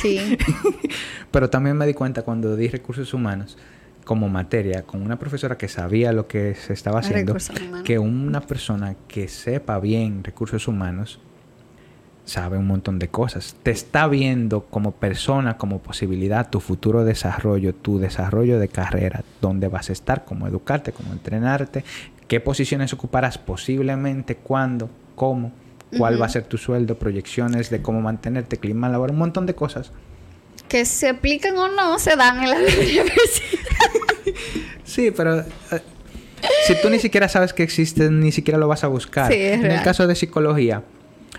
[0.00, 0.38] Sí.
[1.30, 3.58] Pero también me di cuenta cuando di recursos humanos
[4.04, 7.36] como materia con una profesora que sabía lo que se estaba haciendo,
[7.84, 11.20] que una persona que sepa bien recursos humanos
[12.24, 13.56] sabe un montón de cosas.
[13.62, 19.68] Te está viendo como persona, como posibilidad, tu futuro desarrollo, tu desarrollo de carrera, dónde
[19.68, 21.84] vas a estar, cómo educarte, cómo entrenarte,
[22.28, 25.52] qué posiciones ocuparás posiblemente, cuándo, cómo
[25.96, 29.54] cuál va a ser tu sueldo, proyecciones de cómo mantenerte, clima laboral, un montón de
[29.54, 29.92] cosas.
[30.68, 33.58] Que se aplican o no, se dan en la universidad.
[34.84, 35.44] sí, pero eh,
[36.66, 39.32] si tú ni siquiera sabes que existen, ni siquiera lo vas a buscar.
[39.32, 40.82] en el caso de psicología,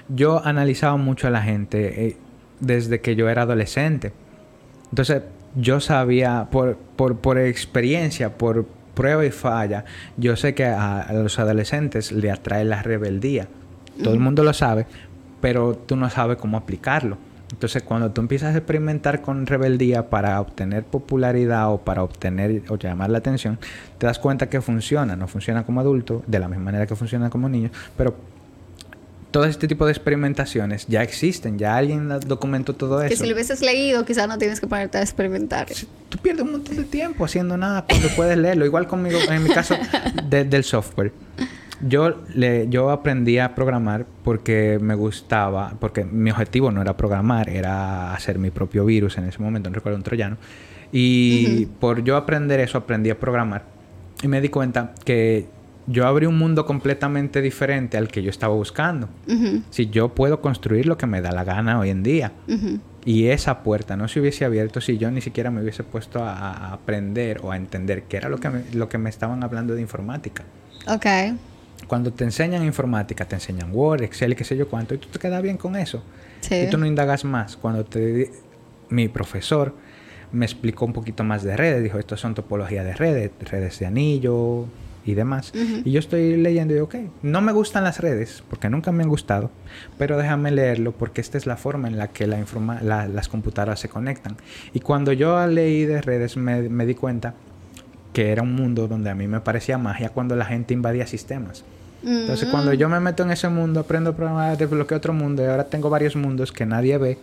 [0.09, 2.17] yo analizaba mucho a la gente eh,
[2.59, 4.11] desde que yo era adolescente.
[4.89, 5.23] Entonces,
[5.55, 9.85] yo sabía por, por, por experiencia, por prueba y falla,
[10.17, 13.47] yo sé que a los adolescentes le atrae la rebeldía.
[14.01, 14.85] Todo el mundo lo sabe,
[15.41, 17.17] pero tú no sabes cómo aplicarlo.
[17.51, 22.77] Entonces, cuando tú empiezas a experimentar con rebeldía para obtener popularidad o para obtener o
[22.77, 23.59] llamar la atención,
[23.97, 25.15] te das cuenta que funciona.
[25.15, 28.15] No funciona como adulto, de la misma manera que funciona como niño, pero
[29.31, 33.09] todo este tipo de experimentaciones ya existen, ya alguien documentó todo eso.
[33.09, 35.67] Que si lo hubieses leído, quizás no tienes que ponerte a experimentar.
[36.09, 38.65] Tú pierdes un montón de tiempo haciendo nada cuando puedes leerlo.
[38.65, 39.75] Igual conmigo, en mi caso,
[40.29, 41.13] del software.
[41.87, 47.49] Yo, le, yo aprendí a programar porque me gustaba, porque mi objetivo no era programar,
[47.49, 50.37] era hacer mi propio virus en ese momento, no recuerdo un troyano.
[50.91, 53.63] Y por yo aprender eso, aprendí a programar.
[54.21, 55.47] Y me di cuenta que
[55.87, 59.09] yo abrí un mundo completamente diferente al que yo estaba buscando.
[59.69, 62.33] Si yo puedo construir lo que me da la gana hoy en día.
[63.03, 66.71] Y esa puerta no se hubiese abierto si yo ni siquiera me hubiese puesto a,
[66.71, 69.81] aprender o a entender qué era lo que, me, lo que me estaban hablando de
[69.81, 70.43] informática.
[70.87, 71.05] Ok
[71.87, 75.19] cuando te enseñan informática, te enseñan Word, Excel, qué sé yo cuánto, y tú te
[75.19, 76.03] quedas bien con eso.
[76.49, 77.57] Y tú no indagas más.
[77.57, 78.31] Cuando te,
[78.89, 79.75] mi profesor
[80.31, 83.85] me explicó un poquito más de redes, dijo, estos son topologías de redes, redes de
[83.85, 84.65] anillo
[85.05, 85.51] y demás.
[85.53, 89.03] Y yo estoy leyendo y digo, ok, no me gustan las redes, porque nunca me
[89.03, 89.51] han gustado,
[89.97, 93.89] pero déjame leerlo porque esta es la forma en la que la las computadoras se
[93.89, 94.37] conectan.
[94.73, 97.33] Y cuando yo leí de redes me, me di cuenta
[98.13, 101.63] que era un mundo donde a mí me parecía magia cuando la gente invadía sistemas.
[102.03, 105.45] Entonces, cuando yo me meto en ese mundo, aprendo a programar, desbloqueo otro mundo y
[105.45, 107.19] ahora tengo varios mundos que nadie ve,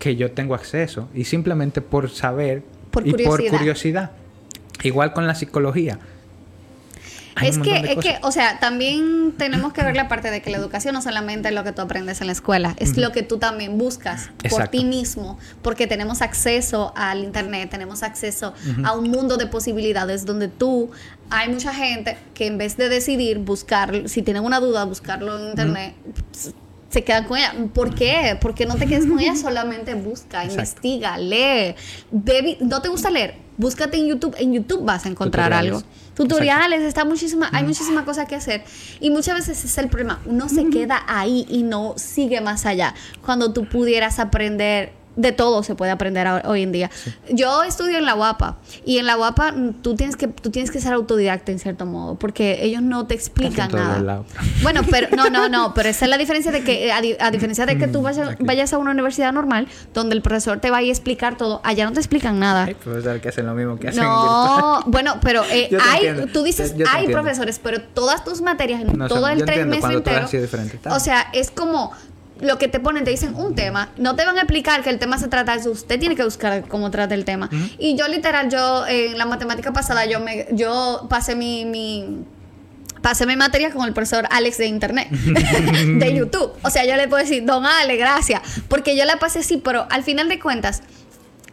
[0.00, 2.64] que yo tengo acceso y simplemente por saber
[3.04, 4.10] y por curiosidad.
[4.82, 5.98] Igual con la psicología
[7.42, 10.58] es que, es que, o sea, también tenemos que ver la parte de que la
[10.58, 13.38] educación no solamente es lo que tú aprendes en la escuela, es lo que tú
[13.38, 18.54] también buscas por ti mismo, porque tenemos acceso al internet, tenemos acceso
[18.84, 20.90] a un mundo de posibilidades donde tú,
[21.30, 25.50] hay mucha gente que en vez de decidir buscar, si tienen una duda, buscarlo en
[25.50, 25.94] internet,
[26.90, 27.54] se quedan con ella.
[27.72, 28.36] ¿Por qué?
[28.40, 31.74] Porque no te quedes con ella, solamente busca, investiga, lee.
[32.10, 33.36] Ve, ¿No te gusta leer?
[33.56, 34.34] Búscate en YouTube.
[34.38, 35.82] En YouTube vas a encontrar algo.
[36.14, 38.62] Tutoriales, está muchísima, hay muchísima cosa que hacer.
[39.00, 40.20] Y muchas veces ese es el problema.
[40.26, 42.94] Uno se queda ahí y no sigue más allá.
[43.24, 46.90] Cuando tú pudieras aprender de todo se puede aprender hoy en día.
[47.30, 50.70] Yo estudio en la UAPA y en la UAPA mm, tú tienes que tú tienes
[50.70, 54.22] que ser autodidacta en cierto modo porque ellos no te explican nada.
[54.62, 57.78] Bueno, pero no, no, no, pero esa es la diferencia de que a, diferencia de
[57.78, 61.36] que tú vayas, vayas, a una universidad normal donde el profesor te va a explicar
[61.36, 62.64] todo, allá no te explican nada.
[62.64, 66.74] Hay profesores que hacen lo mismo que hacen No, bueno, pero eh, hay tú dices
[66.90, 70.26] hay profesores, pero todas tus materias en todo el tres meses entero.
[70.90, 71.92] O sea, es como
[72.40, 74.98] lo que te ponen, te dicen un tema, no te van a explicar que el
[74.98, 77.48] tema se trata de eso, usted tiene que buscar cómo trata el tema.
[77.78, 82.24] Y yo literal, yo en la matemática pasada, yo me, yo pasé mi, mi
[83.02, 86.52] pasé mi materia con el profesor Alex de internet, de YouTube.
[86.62, 89.86] O sea, yo le puedo decir, don Ale, gracias, porque yo la pasé así, pero
[89.90, 90.82] al final de cuentas,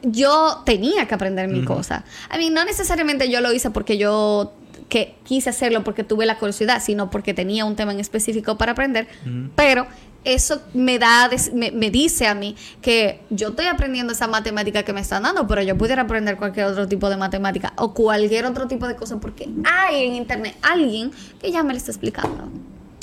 [0.04, 2.04] yo tenía que aprender mi cosa.
[2.30, 4.54] A mí, no necesariamente yo lo hice porque yo
[4.90, 8.72] que quise hacerlo porque tuve la curiosidad, sino porque tenía un tema en específico para
[8.72, 9.08] aprender,
[9.56, 9.88] pero
[10.24, 15.00] eso me da, me, dice a mí que yo estoy aprendiendo esa matemática que me
[15.00, 18.88] están dando, pero yo pudiera aprender cualquier otro tipo de matemática o cualquier otro tipo
[18.88, 21.12] de cosa porque hay en internet alguien
[21.42, 22.50] que ya me lo está explicando.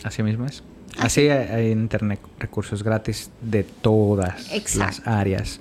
[0.03, 0.63] Así mismo es.
[0.99, 5.61] Así, hay en internet recursos gratis de todas las áreas.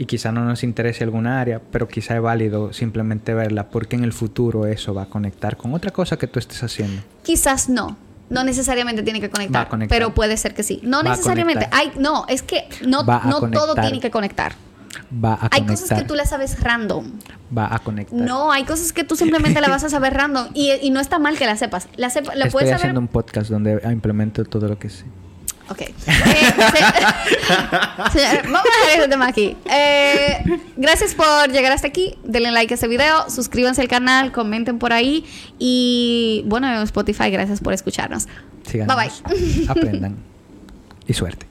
[0.00, 4.04] Y quizá no nos interese alguna área, pero quizá es válido simplemente verla porque en
[4.04, 7.02] el futuro eso va a conectar con otra cosa que tú estés haciendo.
[7.22, 7.98] Quizás no
[8.30, 10.80] no necesariamente tiene que conectar, pero puede ser que sí.
[10.82, 11.68] No necesariamente.
[11.72, 14.54] Hay, no, es que no, no todo tiene que conectar.
[15.12, 17.10] Va a hay cosas que tú le sabes random.
[17.56, 18.18] Va a conectar.
[18.18, 20.48] No, hay cosas que tú simplemente la vas a saber random.
[20.54, 21.88] Y, no está mal que la sepas.
[21.96, 25.04] La, Estoy haciendo un podcast donde implemento todo lo que sé.
[25.70, 25.82] Ok.
[25.82, 25.94] Eh,
[28.44, 29.56] vamos a dejar ese tema aquí.
[29.70, 30.44] Eh,
[30.76, 32.18] gracias por llegar hasta aquí.
[32.24, 35.24] Denle like a este video, suscríbanse al canal, comenten por ahí.
[35.58, 38.26] Y bueno, Spotify, gracias por escucharnos.
[38.72, 39.12] bye bye.
[39.68, 40.16] Aprendan.
[41.06, 41.49] Y suerte.